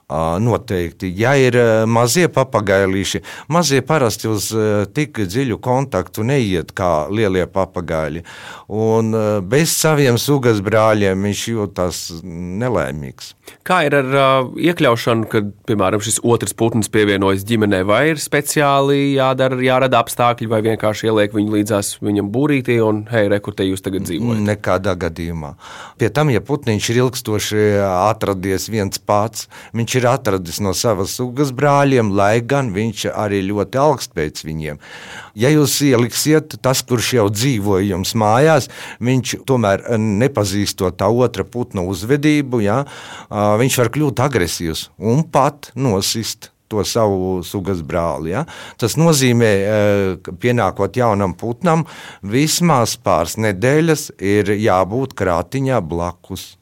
Noteikti. 0.09 1.09
Ja 1.17 1.33
ir 1.39 1.55
mazie 1.89 2.27
papagailīši, 2.29 3.21
mazie 3.49 3.81
parasti 3.81 4.29
uz 4.29 4.51
tik 4.93 5.23
dziļu 5.25 5.57
kontaktu 5.57 6.23
neiet 6.23 6.75
kā 6.77 7.07
lielie 7.09 7.47
papagaili. 7.49 8.21
Un 8.69 9.15
bez 9.49 9.73
saviem 9.73 10.19
sugas 10.21 10.61
brāļiem 10.61 11.25
viņš 11.29 11.47
jūtas 11.55 12.03
nelaimīgs. 12.23 13.34
Kā 13.65 13.79
ir 13.87 13.95
ar 13.97 14.11
uh, 14.13 14.49
iekļaušanu, 14.61 15.25
kad, 15.29 15.47
piemēram, 15.65 16.01
šis 16.05 16.19
otrs 16.21 16.53
putns 16.57 16.89
pievienojas 16.93 17.45
ģimenei, 17.49 17.81
vai 17.87 18.01
ir 18.11 18.21
speciāli 18.21 19.15
jādara, 19.15 19.57
jārada 19.65 20.01
apstākļi, 20.03 20.49
vai 20.51 20.59
vienkārši 20.67 21.09
ieliek 21.09 21.33
viņu 21.33 21.55
līdzās 21.55 21.89
viņam 22.05 22.29
būrītī 22.33 22.77
un, 22.85 23.03
hei, 23.09 23.25
re, 23.31 23.39
kur 23.41 23.57
te 23.57 23.65
jūs 23.65 23.81
tagad 23.85 24.05
dzīvojat? 24.05 24.43
Nekādā 24.45 24.93
gadījumā. 25.01 25.55
Pie 25.97 26.11
tam, 26.13 26.29
ja 26.33 26.43
putniņš 26.45 26.89
ir 26.93 26.99
ilgstoši 27.03 27.65
atradies 27.89 28.69
viens 28.69 29.01
pats, 29.01 29.47
viņš 29.73 29.97
ir 29.97 30.09
atradis 30.13 30.61
no 30.61 30.75
savas 30.77 31.17
sugas 31.17 31.53
brāļiem, 31.55 32.13
lai 32.13 32.43
gan 32.45 32.69
viņš 32.75 33.07
arī 33.15 33.41
ļoti 33.49 33.81
augst 33.81 34.13
pēc 34.13 34.45
viņiem. 34.45 34.81
Ja 35.35 35.49
jūs 35.51 35.79
ieliksiet, 35.83 36.53
tas, 36.63 36.85
kurš 36.85 37.15
jau 37.17 37.25
dzīvo 37.33 37.81
jums 37.83 38.13
mājās, 38.13 38.69
viņš 39.03 39.39
tomēr 39.49 39.83
nepazīstot 39.97 41.01
tā 41.01 41.09
otra 41.09 41.43
putna 41.43 41.83
uzvedību, 41.89 42.61
ja, 42.63 42.83
viņš 43.35 43.79
var 43.81 43.93
kļūt 43.93 44.21
agresīvs 44.25 44.89
un 45.11 45.23
pat 45.31 45.71
nosist 45.75 46.51
to 46.71 46.83
savu 46.87 47.43
sugas 47.45 47.83
brāli. 47.85 48.33
Ja? 48.33 48.45
Tas 48.81 48.97
nozīmē, 48.97 49.51
ka 50.25 50.33
pienākot 50.41 50.97
jaunam 50.97 51.35
putnam, 51.37 51.85
vismaz 52.25 52.97
pāris 52.97 53.37
nedēļas 53.41 54.09
ir 54.17 54.55
jābūt 54.57 55.13
krātiņā 55.19 55.81
blakus 55.85 56.55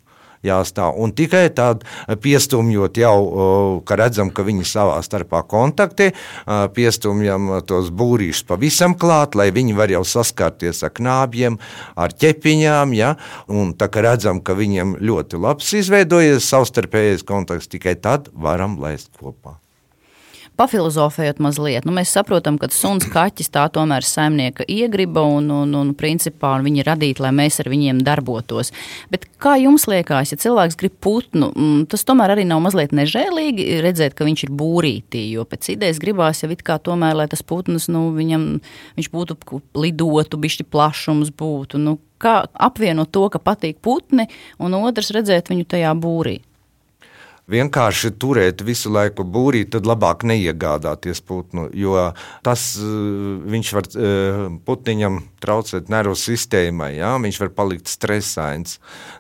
jāstāv. 0.46 0.98
Un 1.02 1.14
tikai 1.16 1.48
tad 1.56 1.86
piestumjot 2.24 3.00
jau, 3.00 3.82
ka 3.88 3.98
redzam, 4.00 4.32
ka 4.34 4.46
viņi 4.46 4.68
savā 4.68 5.00
starpā 5.06 5.44
kontaktē, 5.50 6.12
piestumjam 6.76 7.50
tos 7.70 7.92
būrīšus 7.94 8.48
pavisam 8.50 8.98
klāt, 9.00 9.38
lai 9.40 9.50
viņi 9.56 9.78
var 9.78 9.94
jau 9.94 10.04
saskarties 10.08 10.84
ar 10.86 10.94
knābjiem, 11.00 11.60
ar 11.96 12.14
ķepiņām, 12.14 12.96
ja? 12.98 13.16
un 13.48 13.74
tā 13.78 13.90
kā 13.92 14.06
redzam, 14.06 14.44
ka 14.44 14.58
viņiem 14.58 14.98
ļoti 15.04 15.42
labs 15.42 15.74
izveidojies 15.80 16.48
savstarpējais 16.52 17.28
kontakts, 17.28 17.72
tikai 17.72 17.98
tad 18.00 18.32
varam 18.34 18.80
laist 18.82 19.12
kopā 19.20 19.63
pafilozofējot 20.60 21.40
mazliet, 21.44 21.88
nu, 21.88 21.94
mēs 21.96 22.12
saprotam, 22.14 22.60
ka 22.62 22.70
suns 22.74 23.08
kaķis 23.12 23.50
tā 23.54 23.66
tomēr 23.74 24.06
saimnieka 24.06 24.66
iegriba 24.70 25.24
un, 25.26 25.50
un, 25.54 25.74
un 25.80 25.94
principā 25.98 26.54
viņi 26.64 26.84
ir 26.84 26.90
radīti, 26.92 27.24
lai 27.26 27.34
mēs 27.36 27.60
ar 27.64 27.70
viņiem 27.74 28.04
darbotos. 28.06 28.74
Bet 29.14 29.26
kā 29.42 29.56
jums 29.62 29.88
liekas, 29.90 30.34
ja 30.34 30.40
cilvēks 30.44 30.78
grib 30.80 30.96
putnu, 31.04 31.50
mm, 31.52 31.82
tas 31.92 32.06
tomēr 32.08 32.36
arī 32.36 32.46
nav 32.50 32.62
mazliet 32.66 32.94
nežēlīgi 32.96 33.82
redzēt, 33.86 34.16
ka 34.18 34.28
viņš 34.28 34.46
ir 34.48 34.56
būrītī, 34.62 35.26
jo 35.34 35.48
pēc 35.50 35.74
idejas 35.74 36.02
gribās 36.04 36.44
jau 36.46 36.52
it 36.54 36.64
kā 36.66 36.78
tomēr, 36.78 37.18
lai 37.18 37.28
tas 37.32 37.44
putns, 37.46 37.90
nu, 37.92 38.08
viņam, 38.16 38.48
viņš 39.00 39.12
būtu 39.14 39.62
lidotu, 39.80 40.42
bišķi 40.46 40.70
plašums 40.70 41.34
būtu. 41.34 41.82
Nu, 41.82 41.98
kā 42.22 42.44
apvienot 42.54 43.12
to, 43.12 43.28
ka 43.34 43.42
patīk 43.42 43.82
putni, 43.84 44.30
un 44.62 44.78
otrs 44.84 45.12
redzēt 45.16 45.52
viņu 45.52 45.68
tajā 45.76 45.94
būrī? 45.98 46.40
Vienkārši 47.52 48.14
turēt 48.20 48.62
visu 48.64 48.92
laiku 48.94 49.26
būrī, 49.28 49.64
tad 49.68 49.88
labāk 49.88 50.24
neiegādāties 50.28 51.20
putnu, 51.28 51.68
jo 51.76 51.96
tas 52.46 52.64
viņš 52.80 53.72
var 53.76 53.90
putniņam 54.66 55.20
traucēt 55.44 55.92
nervu 55.92 56.16
sistēmai, 56.20 56.94
ja? 57.02 57.14
viņš 57.20 57.40
var 57.44 57.52
palikt 57.58 57.92
stresains, 57.92 58.78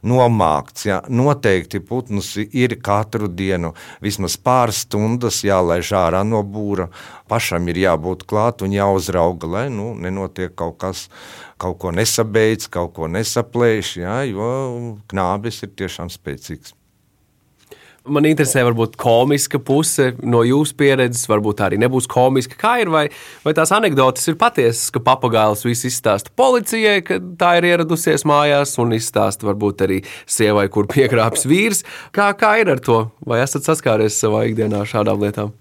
nomākts. 0.07 0.87
Ja? 0.87 1.01
Noteikti 1.11 1.83
putnus 1.83 2.33
ir 2.39 2.77
katru 2.83 3.27
dienu 3.27 3.73
vismaz 4.03 4.37
pāris 4.39 4.85
stundas 4.87 5.41
jālaiž 5.43 5.91
ārā 5.99 6.23
no 6.27 6.43
būra, 6.47 6.87
pašam 7.27 7.67
ir 7.71 7.81
jābūt 7.83 8.23
klāt 8.29 8.63
un 8.63 8.75
jāuzrauga, 8.75 9.49
lai 9.57 9.65
nu, 9.73 9.91
nenotiek 9.99 10.55
kaut 10.55 10.77
kas, 10.79 11.09
kaut 11.59 11.81
ko 11.83 11.91
nesabeidz, 11.95 12.69
kaut 12.71 12.95
ko 12.95 13.11
nesaplēš, 13.11 13.97
ja? 13.99 14.21
jo 14.29 14.47
knābis 15.11 15.59
ir 15.67 15.75
tiešām 15.75 16.11
spēcīgs. 16.13 16.77
Man 18.03 18.25
interesē, 18.27 18.65
varbūt 18.67 18.97
komiska 18.99 19.61
puse 19.63 20.09
no 20.27 20.41
jūsu 20.43 20.75
pieredzes, 20.75 21.23
varbūt 21.31 21.61
arī 21.63 21.77
nebūs 21.79 22.09
komiska. 22.11 22.57
Kā 22.59 22.73
ir, 22.83 22.91
vai, 22.91 23.05
vai 23.45 23.53
tās 23.55 23.71
anekdotas 23.71 24.27
ir 24.27 24.35
patiesas, 24.41 24.91
ka 24.91 24.99
papagailis 25.05 25.63
viss 25.63 25.87
izstāsta 25.87 26.33
policijai, 26.35 26.97
ka 27.07 27.21
tā 27.39 27.53
ir 27.61 27.69
ieradusies 27.71 28.27
mājās, 28.27 28.75
un 28.83 28.91
izstāsta 28.99 29.47
varbūt 29.47 29.87
arī 29.87 30.03
sievai, 30.27 30.67
kur 30.67 30.89
piekrāps 30.93 31.47
vīrs. 31.47 31.85
Kā, 32.11 32.33
kā 32.35 32.57
ir 32.59 32.75
ar 32.75 32.83
to? 32.83 33.05
Vai 33.23 33.39
esat 33.45 33.71
saskāries 33.71 34.19
savā 34.19 34.49
ikdienā 34.51 34.83
ar 34.83 34.97
šādām 34.97 35.23
lietām? 35.23 35.55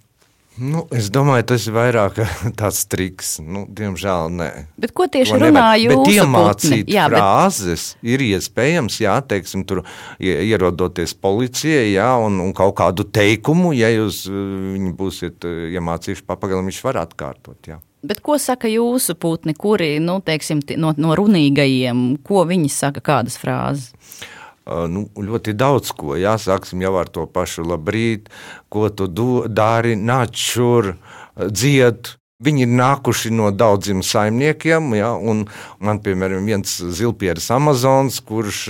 Nu, 0.60 0.82
es 0.92 1.06
domāju, 1.08 1.46
tas 1.52 1.64
ir 1.64 1.72
vairāk 1.72 2.18
tāds 2.60 2.82
triks. 2.90 3.38
Nu, 3.40 3.64
diemžēl 3.72 4.32
nē. 4.36 4.48
Bet 4.80 4.92
ko 4.96 5.06
tieši 5.08 5.38
runāju? 5.40 5.92
Bet 5.94 6.10
iemācīt 6.12 6.90
jā, 6.92 7.06
frāzes 7.08 7.86
bet... 7.94 8.10
ir 8.12 8.24
iespējams, 8.26 8.98
jā, 9.00 9.14
teiksim, 9.28 9.64
tur 9.68 9.80
ierodoties 10.20 11.16
policijai, 11.16 11.94
jā, 11.94 12.10
un, 12.20 12.36
un 12.44 12.52
kaut 12.56 12.76
kādu 12.82 13.06
teikumu, 13.08 13.72
ja 13.76 13.88
jūs 13.94 14.26
viņu 14.28 14.92
būsiet 14.98 15.48
iemācījuši 15.48 16.28
papagalim, 16.28 16.68
viņš 16.68 16.82
var 16.84 17.00
atkārtot, 17.06 17.58
jā. 17.72 17.80
Bet 18.02 18.18
ko 18.20 18.34
saka 18.42 18.66
jūsu 18.66 19.14
putni, 19.14 19.54
kuri, 19.54 19.94
nu, 20.02 20.18
teiksim, 20.26 20.60
no, 20.82 20.90
no 20.98 21.16
runīgajiem, 21.16 22.00
ko 22.26 22.42
viņi 22.50 22.70
saka, 22.74 23.00
kādas 23.12 23.38
frāzes? 23.38 23.92
Nu, 24.66 25.06
ļoti 25.16 25.54
daudz 25.58 25.92
ko. 25.96 26.16
Jā, 26.20 26.36
sāksim 26.38 26.82
jau 26.84 26.94
ar 27.00 27.10
to 27.12 27.26
pašu 27.26 27.66
labrīt, 27.66 28.30
ko 28.72 28.88
tu 28.90 29.08
do, 29.10 29.44
dari, 29.48 29.96
nāc 29.98 30.36
šur, 30.38 30.94
dzied. 31.36 32.14
Viņi 32.42 32.64
ir 32.66 32.72
nākuši 32.74 33.30
no 33.30 33.52
daudziem 33.54 34.00
saimniekiem, 34.02 34.96
ja, 34.98 35.12
un 35.14 35.44
man, 35.78 36.00
piemēram, 36.02 36.42
viens 36.42 36.80
zilpieris 36.98 37.46
Amazons, 37.54 38.18
kurš 38.26 38.64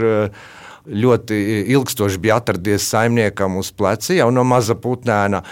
ļoti 0.82 1.38
ilgstoši 1.72 2.18
bija 2.20 2.40
atradies 2.40 2.88
saimniekam 2.90 3.56
uz 3.60 3.70
pleca 3.70 4.16
jau 4.16 4.28
no 4.34 4.42
maza 4.44 4.74
putnēna. 4.74 5.42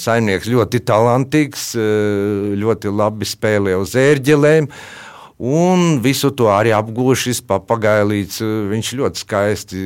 Saimnieks 0.00 0.48
ļoti 0.50 0.80
talantīgs, 0.88 1.66
ļoti 2.60 2.94
labi 2.96 3.28
spēlē 3.28 3.76
uz 3.80 3.94
ērģelēm. 4.00 4.70
Un 5.40 6.02
visu 6.04 6.28
to 6.36 6.50
arī 6.52 6.74
apgūst 6.76 7.24
šis 7.24 7.38
papagailīts. 7.48 8.42
Viņš 8.44 8.90
ļoti 8.98 9.22
skaisti 9.22 9.84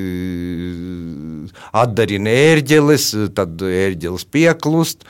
atdarina 1.71 2.33
ērģeles, 2.51 3.07
tad 3.38 3.62
ērģeles 3.62 4.27
pieklust. 4.35 5.07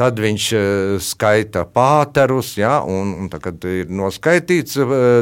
Tad 0.00 0.16
viņš 0.16 0.46
skaita 1.04 1.66
pāterus, 1.68 2.54
ja, 2.56 2.78
un, 2.80 3.12
un 3.20 3.28
tā, 3.28 3.36
kad 3.44 3.60
ir 3.68 3.92
noskaitīts 3.92 4.78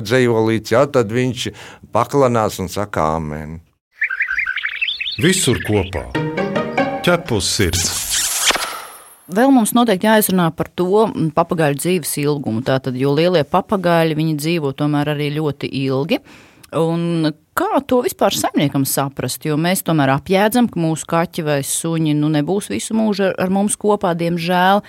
dzējolīts, 0.07 0.71
ja, 0.77 0.85
tad 0.87 1.11
viņš 1.11 1.49
paklanās 1.91 2.61
un 2.63 2.71
saka 2.71 3.09
amen. 3.17 3.59
Visur 5.19 5.59
kopā- 5.67 6.07
ķepus 7.05 7.51
sirds. 7.59 8.10
Vēl 9.31 9.53
mums 9.55 9.71
noteikti 9.77 10.09
jāizrunā 10.09 10.49
par 10.59 10.71
to 10.75 11.05
papagaļu 11.37 11.79
dzīves 11.79 12.17
ilgumu. 12.25 12.65
Tātad, 12.67 12.97
jo 12.99 13.13
lielie 13.15 13.45
papagaļi 13.47 14.17
dzīvo 14.35 14.73
tomēr 14.75 15.13
arī 15.13 15.29
ļoti 15.37 15.71
ilgi. 15.85 16.19
Un 16.79 17.31
kā 17.59 17.81
to 17.87 18.01
vispār 18.03 18.35
saimniekam 18.35 18.87
saprast? 18.87 19.47
Jo 19.47 19.59
mēs 19.59 19.85
tomēr 19.87 20.15
apjēdzam, 20.17 20.71
ka 20.71 20.83
mūsu 20.83 21.07
kaķi 21.11 21.47
vai 21.47 21.61
suņi 21.67 22.17
nu, 22.19 22.31
nebūs 22.31 22.71
visu 22.71 22.97
mūžu 22.99 23.31
ar 23.31 23.55
mums 23.55 23.79
kopā, 23.79 24.17
diemžēl. 24.19 24.83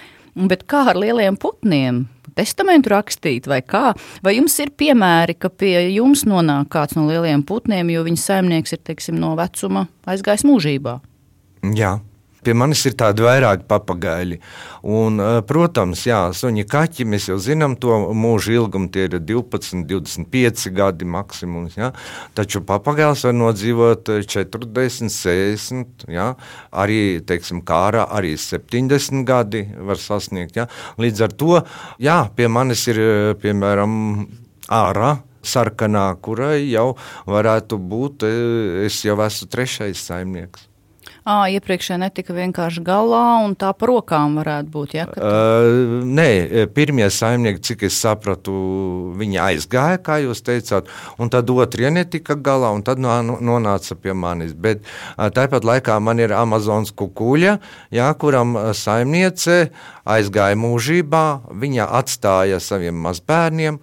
Bet 0.49 0.65
kā 0.69 0.87
ar 0.93 0.97
lieliem 1.01 1.37
putniem? 1.37 2.05
Testamentu 2.37 2.93
rakstīt, 2.93 3.49
vai 3.51 3.59
kā? 3.61 3.91
Vai 4.23 4.37
jums 4.37 4.55
ir 4.63 4.71
piemēri, 4.77 5.35
ka 5.35 5.51
pie 5.51 5.75
jums 5.91 6.23
nonāk 6.25 6.69
kāds 6.71 6.95
no 6.97 7.03
lieliem 7.09 7.43
putniem, 7.45 7.91
jo 7.91 8.05
viņa 8.07 8.21
saimnieks 8.23 8.77
ir 8.77 8.81
teiksim, 8.87 9.19
no 9.19 9.35
vecuma 9.37 9.89
aizgājis 10.07 10.47
mūžībā? 10.47 10.95
Jā, 11.75 11.97
Pie 12.41 12.55
manis 12.57 12.81
ir 12.89 12.95
tādi 12.97 13.21
vairāki 13.21 13.67
papagaļi. 13.69 14.39
Un, 14.89 15.19
eh, 15.21 15.41
protams, 15.45 16.05
jā, 16.09 16.21
suņi 16.33 16.65
kaķi, 16.65 17.05
mēs 17.05 17.27
jau 17.29 17.37
zinām 17.37 17.75
to 17.79 17.93
mūža 18.17 18.55
ilgumu, 18.55 18.89
tie 18.91 19.05
ir 19.05 19.19
12, 19.19 19.85
25 19.85 20.71
gadi 20.73 21.05
maksimums. 21.05 21.77
Jā. 21.77 21.91
Taču 22.33 22.63
papagailis 22.65 23.23
var 23.23 23.33
nodzīvot 23.33 24.09
40, 24.25 25.09
60, 25.13 26.07
jā. 26.09 26.35
arī, 26.73 27.21
teiksim, 27.21 27.61
kārā 27.61 28.07
arī 28.09 28.33
70 28.37 29.23
gadi 29.23 29.67
var 29.77 30.01
sasniegt. 30.01 30.55
Jā. 30.57 30.67
Līdz 30.97 31.21
ar 31.21 31.37
to, 31.37 31.61
jā, 31.99 32.29
pie 32.35 32.47
manis 32.47 32.87
ir, 32.87 32.97
eh, 32.99 33.33
piemēram, 33.35 34.27
ārā 34.67 35.19
sarkanā, 35.43 36.15
kurai 36.21 36.71
jau 36.71 36.95
varētu 37.27 37.77
būt, 37.77 38.23
eh, 38.23 38.85
es 38.85 39.01
jau 39.03 39.17
esmu 39.17 39.49
trešais 39.49 40.01
saimnieks. 40.09 40.70
À, 41.21 41.45
iepriekšējā 41.53 41.99
netika 42.01 42.33
vienkārši 42.33 42.81
galā, 42.81 43.43
un 43.45 43.51
tā 43.53 43.69
par 43.77 43.91
rokām 43.91 44.39
varētu 44.39 44.71
būt. 44.73 44.93
Ja, 44.97 45.03
tu... 45.05 45.21
uh, 45.21 46.01
nē, 46.01 46.65
pirmie 46.73 47.05
saimnieki, 47.13 47.61
cik 47.67 47.83
es 47.85 47.99
sapratu, 48.01 48.53
viņi 49.19 49.37
aizgāja, 49.43 49.99
kā 50.01 50.17
jūs 50.23 50.41
teicāt, 50.47 50.89
un 51.21 51.29
tad 51.29 51.51
otrie 51.53 51.91
netika 51.93 52.33
galā, 52.33 52.71
un 52.73 52.81
tad 52.81 52.97
nonāca 52.97 53.99
pie 54.01 54.15
manis. 54.17 54.55
Bet 54.57 54.81
uh, 54.81 55.27
tāpat 55.29 55.67
laikā 55.67 55.99
man 56.01 56.23
ir 56.25 56.33
Amazonas 56.33 56.89
kukuļa, 56.97 57.59
jā, 57.93 58.09
kuram 58.17 58.57
saimniece 58.73 59.67
aizgāja 60.09 60.57
mūžībā, 60.57 61.25
viņa 61.53 61.91
atstāja 62.01 62.57
saviem 62.57 62.97
mazbērniem. 63.05 63.77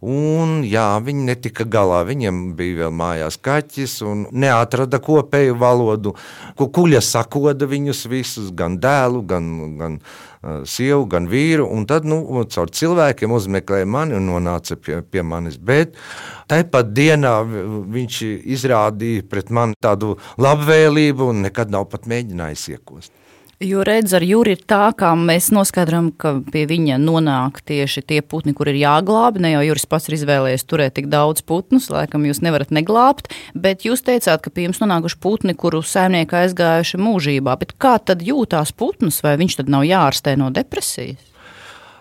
Un, 0.00 0.62
jā, 0.64 0.94
viņi 1.04 1.26
netika 1.28 1.66
galā. 1.68 2.00
Viņiem 2.08 2.54
bija 2.56 2.86
vēl 2.86 2.94
mājās 2.96 3.36
kaķis 3.36 3.98
un 4.08 4.22
neatrada 4.32 4.96
kopēju 5.04 5.58
valodu. 5.60 6.14
Kukuļa 6.56 7.02
sakoda 7.04 7.68
viņus 7.68 8.06
visus, 8.08 8.48
gan 8.56 8.78
dēlu, 8.80 9.20
gan, 9.28 9.50
gan 9.76 9.98
uh, 10.00 10.62
sievu, 10.64 11.04
gan 11.04 11.28
vīru. 11.28 11.68
Un 11.68 11.84
tad 11.90 12.08
nu, 12.08 12.22
caur 12.48 12.72
cilvēkiem 12.72 13.36
uzmeklēja 13.36 13.92
mani 13.92 14.16
un 14.16 14.32
nonāca 14.32 14.80
pie, 14.80 15.02
pie 15.04 15.20
manis. 15.20 15.60
Bet 15.60 16.00
tāpat 16.48 16.96
dienā 16.96 17.36
viņš 17.44 18.22
izrādīja 18.56 19.28
pret 19.28 19.52
mani 19.52 19.76
tādu 19.84 20.16
labvēlību 20.40 21.28
un 21.34 21.44
nekad 21.50 21.76
nav 21.76 21.90
pat 21.92 22.08
mēģinājis 22.08 22.70
iekost. 22.72 23.12
Jo 23.60 23.82
redz, 23.84 24.14
ar 24.16 24.24
Juri 24.24 24.54
ir 24.56 24.60
tā, 24.64 24.86
kā 24.96 25.10
mēs 25.20 25.50
noskaidrojam, 25.52 26.06
ka 26.16 26.30
pie 26.48 26.62
viņa 26.64 26.94
nonāk 26.96 27.58
tieši 27.68 28.00
tie 28.08 28.22
putni, 28.24 28.54
kur 28.56 28.70
ir 28.72 28.78
jāglāb. 28.80 29.36
Ne 29.36 29.50
jau 29.52 29.60
Juris 29.66 29.84
pats 29.84 30.08
ir 30.08 30.16
izvēlējies 30.16 30.64
turēt 30.64 30.94
tik 30.96 31.10
daudz 31.12 31.44
putnus, 31.44 31.90
laikam 31.92 32.24
jūs 32.24 32.40
nevarat 32.40 32.72
neglābt, 32.72 33.28
bet 33.52 33.84
jūs 33.84 34.00
teicāt, 34.06 34.40
ka 34.40 34.48
pie 34.48 34.64
jums 34.64 34.80
nonākuši 34.80 35.20
putni, 35.20 35.52
kuru 35.52 35.82
saimnieki 35.84 36.40
aizgājuši 36.40 37.02
mūžībā. 37.04 37.58
Bet 37.60 37.76
kā 37.76 37.98
tad 38.00 38.24
jūtās 38.24 38.72
putns, 38.72 39.20
vai 39.20 39.36
viņš 39.44 39.60
tad 39.60 39.76
nav 39.76 39.84
jārastē 39.84 40.38
no 40.40 40.48
depresijas? 40.48 41.20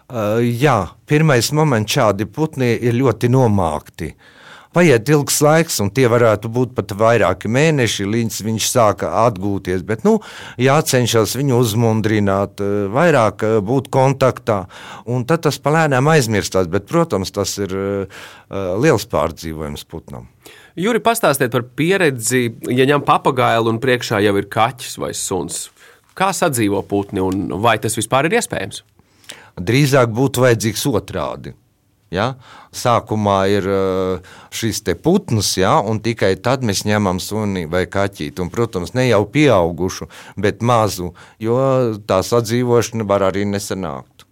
Uh, 0.08 0.40
jā, 0.40 0.80
pirmais 1.12 1.52
moments 1.52 1.92
šādi 1.92 2.24
putni 2.24 2.72
ir 2.80 2.96
ļoti 3.04 3.36
nomākti. 3.36 4.14
Uh, 4.16 4.39
Paiet 4.70 5.10
ilgs 5.10 5.40
laiks, 5.42 5.80
un 5.82 5.90
tie 5.90 6.06
varētu 6.06 6.50
būt 6.54 6.76
pat 6.78 6.92
vairāki 6.94 7.50
mēneši, 7.50 8.06
līdz 8.06 8.36
viņš 8.46 8.68
sāka 8.70 9.08
atgūties. 9.24 9.82
Bet 9.82 10.04
nu, 10.06 10.20
jācenšas 10.62 11.34
viņu 11.40 11.58
uzmundrināt, 11.58 12.62
eh, 12.62 12.86
vairāk 12.94 13.46
eh, 13.48 13.56
būt 13.66 13.90
kontaktā, 13.90 14.60
un 15.10 15.26
tad 15.26 15.48
tas 15.48 15.58
palēnām 15.58 16.12
aizmirstās. 16.14 16.70
Bet, 16.70 16.86
protams, 16.86 17.32
tas 17.34 17.56
ir 17.58 17.74
uh, 17.74 18.22
liels 18.78 19.08
pārdzīvojums 19.10 19.86
putnam. 19.90 20.28
Juri, 20.78 21.02
pastāstiet 21.02 21.54
par 21.54 21.66
pieredzi, 21.76 22.44
ja 22.70 22.86
ņem 22.90 23.02
papagailu 23.08 23.74
un 23.74 23.80
priekšā 23.82 24.22
jau 24.22 24.36
ir 24.38 24.50
kaķis 24.54 25.00
vai 25.02 25.12
suns. 25.18 25.64
Kā 26.14 26.30
sadzīvo 26.36 26.84
putni 26.86 27.24
un 27.24 27.48
vai 27.64 27.78
tas 27.82 27.98
vispār 27.98 28.30
ir 28.30 28.38
iespējams? 28.38 28.84
Drīzāk 29.60 30.14
būtu 30.14 30.46
vajadzīgs 30.46 30.86
otrādi. 30.94 31.56
Ja? 32.14 32.34
Sākumā 32.74 33.38
ir 33.54 33.68
eh, 33.70 34.32
šis 34.54 34.82
putns, 35.04 35.56
ja? 35.58 35.78
un 35.80 36.02
tikai 36.02 36.36
tad 36.42 36.66
mēs 36.66 36.86
ņemam 36.86 37.22
suni 37.22 37.66
vai 37.70 37.86
kaķīti. 37.86 38.42
Un, 38.42 38.50
protams, 38.50 38.94
ne 38.98 39.08
jau 39.10 39.24
pieaugušu, 39.30 40.10
bet 40.38 40.62
mazu, 40.62 41.14
jo 41.40 41.60
tā 42.10 42.22
sadzīvošana 42.26 43.06
var 43.06 43.30
arī 43.30 43.46
nesanākt. 43.46 44.26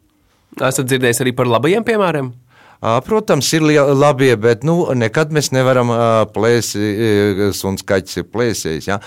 Esat 0.58 0.90
dzirdējis 0.90 1.22
arī 1.22 1.36
par 1.38 1.50
labajiem 1.50 1.86
piemēriem? 1.86 2.34
Protams, 2.80 3.50
ir 3.58 3.64
labi, 3.98 4.30
bet 4.38 4.62
nu, 4.68 4.76
nekad 4.94 5.32
mēs 5.34 5.50
nevaram 5.56 5.90
plēst, 6.30 6.78
suns 7.58 7.82
kaķis 7.88 8.22
ir 8.22 8.28
plēsējis. 8.30 8.90
Ja? 8.92 9.00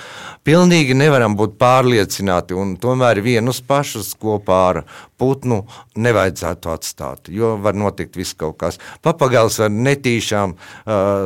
Pilnīgi 0.42 0.96
nevaram 0.98 1.36
būt 1.38 1.54
pārliecināti, 1.60 2.56
un 2.58 2.74
tomēr 2.82 3.20
vienus 3.22 3.60
pašus 3.62 4.16
kopā 4.18 4.58
ar 4.72 4.82
putnu 5.20 5.60
nevajadzētu 6.00 6.70
atstāt, 6.72 7.28
jo 7.28 7.52
var 7.60 7.76
notikt 7.76 8.16
viss 8.16 8.34
kaut 8.40 8.56
kas. 8.62 8.80
Papagailis 9.04 9.58
var 9.60 9.70
netīšām 9.70 10.56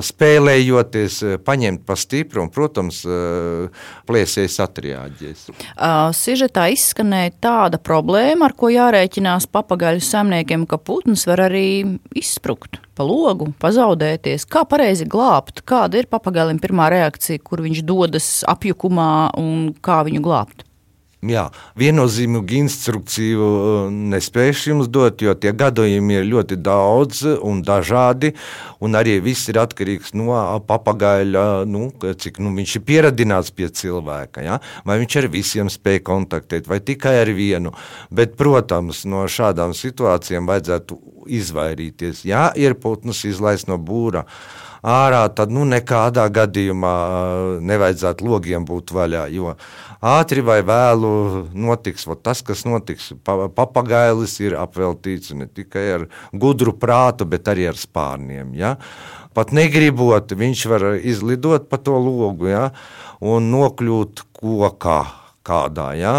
spēlējoties, 0.04 1.20
paņemt 1.46 1.84
pa 1.86 1.96
stipru, 1.96 2.42
un, 2.42 2.50
protams, 2.52 3.04
plēsējis 4.10 4.58
atriāģēs. 4.66 5.46
Sižetā 6.18 6.66
izskanēja 6.74 7.36
tāda 7.46 7.78
problēma, 7.80 8.50
ar 8.50 8.58
ko 8.58 8.68
jārēķinās 8.74 9.46
papagaļu 9.54 10.02
saimniekiem, 10.04 10.66
ka 10.68 10.76
putns 10.82 11.24
var 11.30 11.46
arī 11.46 11.66
izskanēt 12.12 12.33
izsprukt 12.34 12.80
pa 12.94 13.06
logu, 13.06 13.52
pazaudēties. 13.62 14.46
Kā 14.50 14.64
pareizi 14.68 15.06
glābt? 15.10 15.62
Kāda 15.66 16.02
ir 16.02 16.10
papagailim 16.10 16.60
pirmā 16.62 16.90
reakcija, 16.92 17.42
kur 17.42 17.62
viņš 17.64 17.82
dodas 17.86 18.28
apjukumā 18.50 19.34
un 19.40 19.72
kā 19.84 20.02
viņu 20.06 20.22
glābt? 20.24 20.66
Jā, 21.24 21.44
viennozīmīgu 21.80 22.56
instrukciju 22.58 23.44
uh, 23.44 23.84
nespēju 24.12 24.56
jums 24.68 24.88
dot, 24.92 25.22
jo 25.24 25.32
tie 25.38 25.54
gadījumi 25.56 26.18
ir 26.18 26.26
ļoti 26.28 26.58
daudz 26.60 27.22
un 27.38 27.62
dažādi. 27.64 28.34
Un 28.84 28.98
arī 28.98 29.14
viss 29.24 29.48
ir 29.48 29.56
atkarīgs 29.62 30.12
no 30.18 30.34
papagaļa, 30.68 31.44
nu, 31.70 31.86
cik 32.20 32.42
nu, 32.44 32.52
viņš 32.58 32.74
ir 32.76 32.84
pieradināts 32.84 33.54
pie 33.56 33.70
cilvēka. 33.72 34.44
Ja? 34.44 34.58
Vai 34.84 34.98
viņš 35.00 35.16
ar 35.22 35.30
visiem 35.32 35.70
spēj 35.72 36.02
kontaktēt, 36.04 36.68
vai 36.68 36.82
tikai 36.84 37.14
ar 37.22 37.32
vienu. 37.32 37.72
Bet, 38.12 38.36
protams, 38.36 39.06
no 39.08 39.24
šādām 39.24 39.72
situācijām 39.76 40.50
vajadzētu 40.50 41.00
izvairīties. 41.40 42.26
Ja 42.28 42.50
ir 42.52 42.76
putns 42.76 43.24
izlaist 43.24 43.70
no 43.70 43.80
būra 43.80 44.26
ārā, 44.84 45.24
tad 45.32 45.52
nu, 45.54 45.64
nekādā 45.68 46.26
gadījumā 46.32 46.94
nevajadzētu 47.64 48.26
logiem 48.28 48.66
būt 48.68 48.92
vaļā. 48.94 49.24
Jo 49.32 49.54
ātri 50.04 50.44
vai 50.44 50.60
vēlu 50.66 51.48
notiks 51.56 52.06
tas, 52.22 52.44
kas 52.44 52.64
notiks. 52.68 53.12
Pa, 53.24 53.48
papagailis 53.48 54.36
ir 54.44 54.58
apveltīts 54.60 55.32
ne 55.34 55.48
tikai 55.48 55.86
ar 55.98 56.06
gudru 56.32 56.76
prātu, 56.76 57.24
bet 57.24 57.48
arī 57.48 57.70
ar 57.72 57.80
spārniem. 57.80 58.52
Ja? 58.58 58.76
Pat 59.34 59.50
negribot, 59.56 60.36
viņš 60.36 60.68
var 60.70 60.88
izlidot 61.00 61.68
pa 61.70 61.80
to 61.80 61.98
logu 61.98 62.52
ja? 62.52 62.68
un 63.24 63.50
nokļūt 63.50 64.26
kokā 64.36 65.02
kādā, 65.44 65.90
ja, 65.98 66.14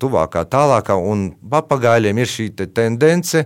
tuvākā, 0.00 0.46
tālākā. 0.48 0.96
Un 0.96 1.30
papagaļiem 1.52 2.22
ir 2.22 2.30
šī 2.30 2.48
te 2.56 2.66
tendence. 2.72 3.44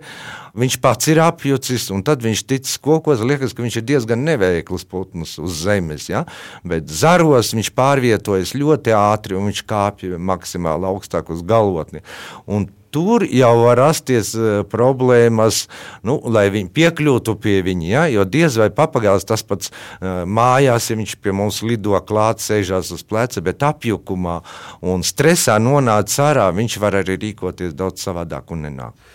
Viņš 0.55 0.77
pats 0.79 1.09
ir 1.11 1.19
apjucis, 1.19 1.89
un 1.91 2.05
tad 2.07 2.23
viņš 2.23 2.45
tic 2.47 2.69
kokos. 2.85 3.25
Liekas, 3.27 3.57
ka 3.57 3.65
viņš 3.65 3.81
ir 3.81 3.87
diezgan 3.89 4.23
neveikls 4.23 4.87
putns 4.87 5.35
uz 5.43 5.65
zemes. 5.65 6.07
Ja? 6.07 6.23
Bet 6.63 6.87
zaros 6.87 7.51
viņš 7.57 7.73
pārvietojas 7.75 8.55
ļoti 8.55 8.95
ātri, 8.95 9.35
un 9.35 9.51
viņš 9.51 9.65
kāpj 9.67 10.15
maksimāli 10.15 10.87
augstāk 10.87 11.33
uz 11.35 11.43
galotni. 11.43 12.05
Un 12.47 12.69
tur 12.95 13.25
jau 13.27 13.51
var 13.65 13.81
rasties 13.81 14.31
uh, 14.39 14.61
problēmas, 14.71 15.65
nu, 16.07 16.21
lai 16.31 16.47
viņi 16.55 16.71
piekļūtu 16.77 17.35
pie 17.43 17.57
viņa. 17.67 17.89
Ja? 17.91 18.05
Jo 18.15 18.23
diez 18.23 18.55
vai 18.61 18.71
papagailis 18.71 19.27
tas 19.27 19.43
pats 19.43 19.73
uh, 19.75 20.23
mājās, 20.23 20.87
ja 20.87 20.99
viņš 21.01 21.17
pie 21.19 21.35
mums 21.35 21.65
lido 21.67 21.99
klāt, 22.07 22.45
sēžās 22.45 22.95
uz 22.95 23.03
pleca, 23.03 23.43
bet 23.43 23.67
apjukumā 23.67 24.39
un 24.87 25.03
stresā 25.03 25.59
nonāca 25.59 26.31
ārā, 26.31 26.47
viņš 26.55 26.79
var 26.79 27.01
arī 27.03 27.19
rīkoties 27.27 27.75
daudz 27.75 28.07
savādāk 28.07 28.55
un 28.55 28.69
nenāk. 28.69 29.11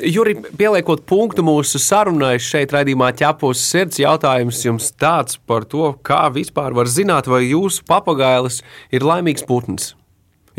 Juri, 0.00 0.34
pieliekot 0.56 1.02
punktu 1.08 1.42
mūsu 1.44 1.80
sarunai, 1.82 2.38
šeit 2.40 2.72
raidījumā 2.72 3.10
ķepos 3.18 3.60
sirds 3.60 4.00
jautājums 4.00 4.62
jums 4.64 4.88
tāds 4.96 5.36
par 5.48 5.66
to, 5.68 5.90
kā 6.06 6.22
vispār 6.32 6.76
var 6.76 6.88
zināt, 6.88 7.28
vai 7.28 7.42
jūsu 7.50 7.84
papagailis 7.88 8.60
ir 8.94 9.04
laimīgs 9.04 9.44
putns. 9.48 9.94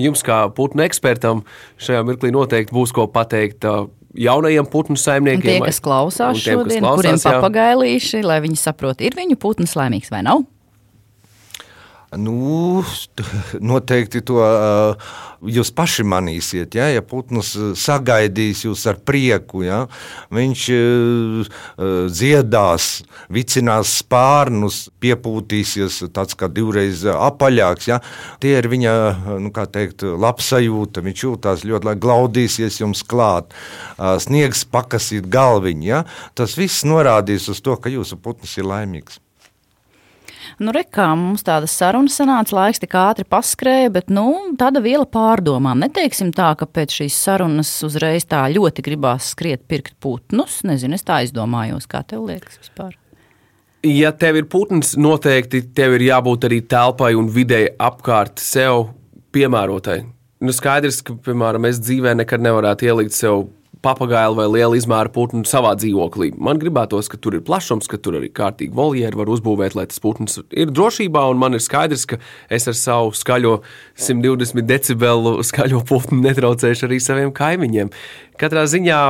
Jums, 0.01 0.21
kā 0.25 0.43
putnu 0.55 0.85
ekspertam, 0.85 1.43
šajā 1.81 2.03
mirklī 2.07 2.31
noteikti 2.33 2.75
būs 2.75 2.93
ko 2.95 3.07
pateikt 3.11 3.65
jaunajiem 4.17 4.67
putnu 4.69 4.99
saimniekiem. 4.99 5.41
Un 5.41 5.65
tie, 5.65 5.71
kas 5.71 5.81
klausās 5.83 6.37
tiem, 6.37 6.61
šodien, 6.61 6.69
kas 6.69 6.85
klausās, 6.85 7.01
kuriem 7.01 7.21
papagailīši, 7.25 8.23
lai 8.27 8.41
viņi 8.45 8.61
saprot, 8.61 9.01
ir 9.03 9.17
viņu 9.17 9.39
putns 9.41 9.77
laimīgs 9.79 10.13
vai 10.13 10.23
nav? 10.27 10.45
Nu, 12.11 12.81
noteikti 13.63 14.19
to 14.27 14.41
jūs 15.47 15.69
paši 15.71 16.03
manīsiet. 16.03 16.75
Ja, 16.75 16.89
ja 16.91 16.99
putns 17.07 17.53
sagaidīs 17.79 18.65
jūs 18.65 18.83
ar 18.91 18.99
prieku, 19.07 19.61
ja, 19.63 19.85
viņš 20.35 20.65
dziedās, 22.11 22.89
vicinās 23.31 23.95
spārnus, 24.01 24.81
piepūtīsies 24.99 26.01
tāds 26.11 26.35
kā 26.35 26.51
divreiz 26.51 27.05
apaļāks. 27.07 27.87
Ja, 27.93 28.01
tie 28.43 28.57
ir 28.59 28.67
viņa 28.75 28.93
nu, 29.39 29.55
teikt, 29.55 30.03
labsajūta. 30.03 31.07
Viņš 31.07 31.25
jūtās 31.29 31.63
ļoti 31.63 31.93
labi, 31.93 32.03
glaudīsies 32.09 32.83
jums 32.83 33.07
klāt, 33.07 33.55
sniegs 33.95 34.67
pakasīt 34.67 35.31
galviņu. 35.31 35.87
Ja. 35.87 36.03
Tas 36.35 36.59
viss 36.59 36.83
norādīs 36.83 37.47
uz 37.47 37.63
to, 37.63 37.79
ka 37.79 37.87
jūsu 37.87 38.19
putns 38.19 38.59
ir 38.59 38.67
laimīgs. 38.67 39.23
Nu, 40.59 40.73
re, 40.75 40.83
kā 40.83 41.07
mums 41.15 41.45
tāda 41.47 41.69
saruna 41.69 42.11
sanāca, 42.11 42.55
laiks 42.57 42.81
tik 42.83 42.95
ātri 42.99 43.25
paskrēja, 43.29 43.91
bet 43.93 44.11
nu, 44.13 44.25
tāda 44.59 44.81
viela 44.83 45.07
pārdomām. 45.07 45.79
Neteiksim 45.85 46.33
tā, 46.35 46.51
ka 46.59 46.67
pēc 46.67 46.97
šīs 46.99 47.19
sarunas 47.27 47.71
uzreiz 47.87 48.27
tā 48.29 48.43
ļoti 48.51 48.83
gribās 48.85 49.31
skriet 49.35 49.63
pirkt 49.71 49.95
putnus. 50.03 50.61
Nezinu, 50.67 50.97
es 50.97 51.07
tā 51.07 51.21
aizdomājos, 51.21 51.87
kā 51.91 52.03
tev 52.07 52.25
liekas 52.27 52.59
vispār. 52.59 52.97
Ja 53.87 54.11
tev 54.13 54.37
ir 54.37 54.45
putns, 54.51 54.93
noteikti 54.99 55.63
tev 55.73 55.95
ir 55.97 56.09
jābūt 56.11 56.49
arī 56.49 56.59
telpai 56.69 57.15
un 57.17 57.31
videi 57.33 57.71
apkārt 57.81 58.41
sev 58.41 58.91
piemērotai. 59.33 60.03
Nu, 60.41 60.53
skaidrs, 60.53 60.99
ka, 61.05 61.15
piemēram, 61.21 61.65
es 61.69 61.79
dzīvē 61.81 62.13
nekad 62.19 62.43
nevarētu 62.45 62.89
ielikt 62.89 63.15
sev 63.17 63.47
papagaili 63.81 64.37
vai 64.37 64.47
liela 64.49 64.77
izmēra 64.77 65.09
putnu 65.13 65.41
savā 65.49 65.73
dzīvoklī. 65.79 66.31
Man 66.37 66.59
gribētos, 66.61 67.09
ka 67.11 67.17
tur 67.21 67.37
ir 67.37 67.43
plašums, 67.45 67.89
ka 67.89 67.97
tur 68.01 68.19
arī 68.19 68.29
kārtīgi 68.33 68.75
voljeri 68.77 69.17
var 69.17 69.31
uzbūvēt, 69.33 69.75
lai 69.77 69.87
tas 69.89 70.01
putns 70.03 70.37
ir 70.49 70.73
drošībā. 70.73 71.23
Un 71.33 71.41
man 71.41 71.57
ir 71.57 71.63
skaidrs, 71.63 72.05
ka 72.09 72.19
es 72.53 72.69
ar 72.69 72.77
savu 72.77 73.15
skaļo 73.17 73.57
120 73.97 74.67
decibelu 74.69 75.39
skaļo 75.49 75.81
putnu 75.89 76.21
netraucēšu 76.27 76.87
arī 76.89 77.01
saviem 77.01 77.33
kaimiņiem. 77.35 77.89
Katrā 78.41 78.67
ziņā 78.69 79.01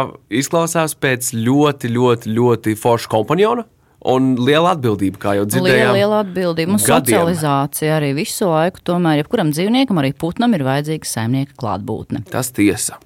izklausās 0.41 0.95
pēc 0.99 1.33
ļoti, 1.35 1.91
ļoti, 1.91 2.35
ļoti 2.39 2.79
forša 2.79 3.11
kompaniona. 3.11 3.67
Un 4.11 4.31
liela 4.41 4.71
atbildība, 4.73 5.19
kā 5.21 5.35
jau 5.37 5.43
dzirdējām. 5.45 5.91
Liela, 5.91 5.97
liela 5.99 6.21
atbildība 6.23 6.73
un 6.73 6.81
socializācija 6.81 7.99
arī 7.99 8.15
visu 8.17 8.47
laiku. 8.49 8.81
Tomēr, 8.89 9.19
jebkuram 9.19 9.51
dzīvniekam, 9.53 9.99
arī 10.01 10.09
putnam 10.17 10.57
ir 10.57 10.65
vajadzīga 10.65 11.05
saimnieka 11.05 11.53
klātbūtne. 11.61 12.23
Tas 12.31 12.49
tiesa. 12.55 12.97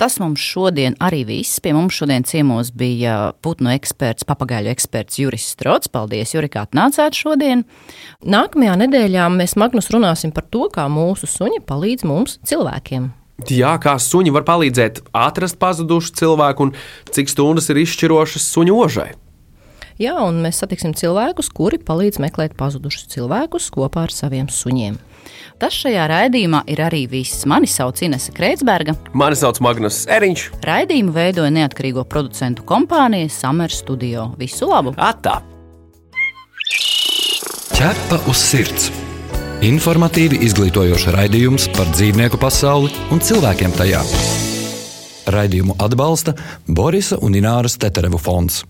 Tas 0.00 0.16
mums 0.18 0.42
šodien 0.42 0.96
arī 1.02 1.22
viss. 1.28 1.60
Pie 1.62 1.70
mums 1.76 1.94
šodien 1.94 2.24
ciemos 2.26 2.72
bija 2.74 3.30
putnu 3.46 3.70
eksperts, 3.76 4.26
papagaļu 4.26 4.72
eksperts 4.72 5.20
Juris 5.22 5.46
Strots. 5.54 5.90
Paldies, 5.92 6.34
Juri, 6.34 6.50
kā 6.50 6.64
atnācāt 6.66 7.14
šodien. 7.14 7.62
Nākamajā 8.26 8.74
nedēļā 8.82 9.28
mēs 9.36 9.54
Magnus 9.60 9.92
runāsim 9.94 10.34
par 10.34 10.48
to, 10.50 10.66
kā 10.74 10.88
mūsu 10.90 11.30
suņi 11.30 11.62
palīdz 11.68 12.08
mums 12.10 12.40
cilvēkiem. 12.42 13.12
Jā, 13.50 13.74
kā 13.82 13.94
suņi 13.98 14.34
var 14.34 14.46
palīdzēt 14.46 15.00
atrast 15.14 15.58
pazudušu 15.62 16.14
cilvēku 16.18 16.68
un 16.68 16.74
cik 17.14 17.30
stundas 17.30 17.70
ir 17.70 17.82
izšķirošas 17.82 18.46
suņu 18.50 18.76
ožai. 18.86 19.12
Jā, 19.98 20.16
un 20.26 20.40
mēs 20.42 20.58
satiksim 20.58 20.94
cilvēkus, 20.98 21.52
kuri 21.54 21.78
palīdz 21.78 22.18
meklēt 22.22 22.56
pazudušus 22.58 23.06
cilvēkus 23.14 23.70
kopā 23.74 24.08
ar 24.08 24.14
saviem 24.14 24.50
suņiem. 24.50 24.98
Tas 25.62 25.76
šajā 25.76 26.08
raidījumā 26.10 26.64
ir 26.70 26.82
arī 26.84 27.04
viss. 27.10 27.46
Mani 27.50 27.70
sauc 27.70 28.02
Inese 28.04 28.34
Kreitsberga. 28.34 28.96
Mani 29.12 29.38
sauc 29.38 29.60
Magnus 29.64 30.04
Eriņš. 30.10 30.48
Raidījumu 30.66 31.14
veidoja 31.14 31.52
neatkarīgo 31.54 32.06
producentu 32.08 32.66
kompānija 32.68 33.30
Summer 33.32 33.72
Studio. 33.72 34.32
Visu 34.40 34.68
labu! 34.70 34.94
Atā! 34.98 35.40
Ķepa 37.74 38.20
uz 38.30 38.38
sirds! 38.38 38.92
Informatīvi 39.64 40.42
izglītojošs 40.44 41.08
raidījums 41.14 41.70
par 41.76 41.88
dzīvnieku 41.94 42.36
pasauli 42.42 42.90
un 43.14 43.22
cilvēkiem 43.24 43.72
tajā. 43.78 44.02
Raidījumu 45.32 45.78
atbalsta 45.80 46.34
Borisa 46.68 47.16
un 47.24 47.38
Ināras 47.38 47.78
Teterevu 47.80 48.20
fonds. 48.20 48.60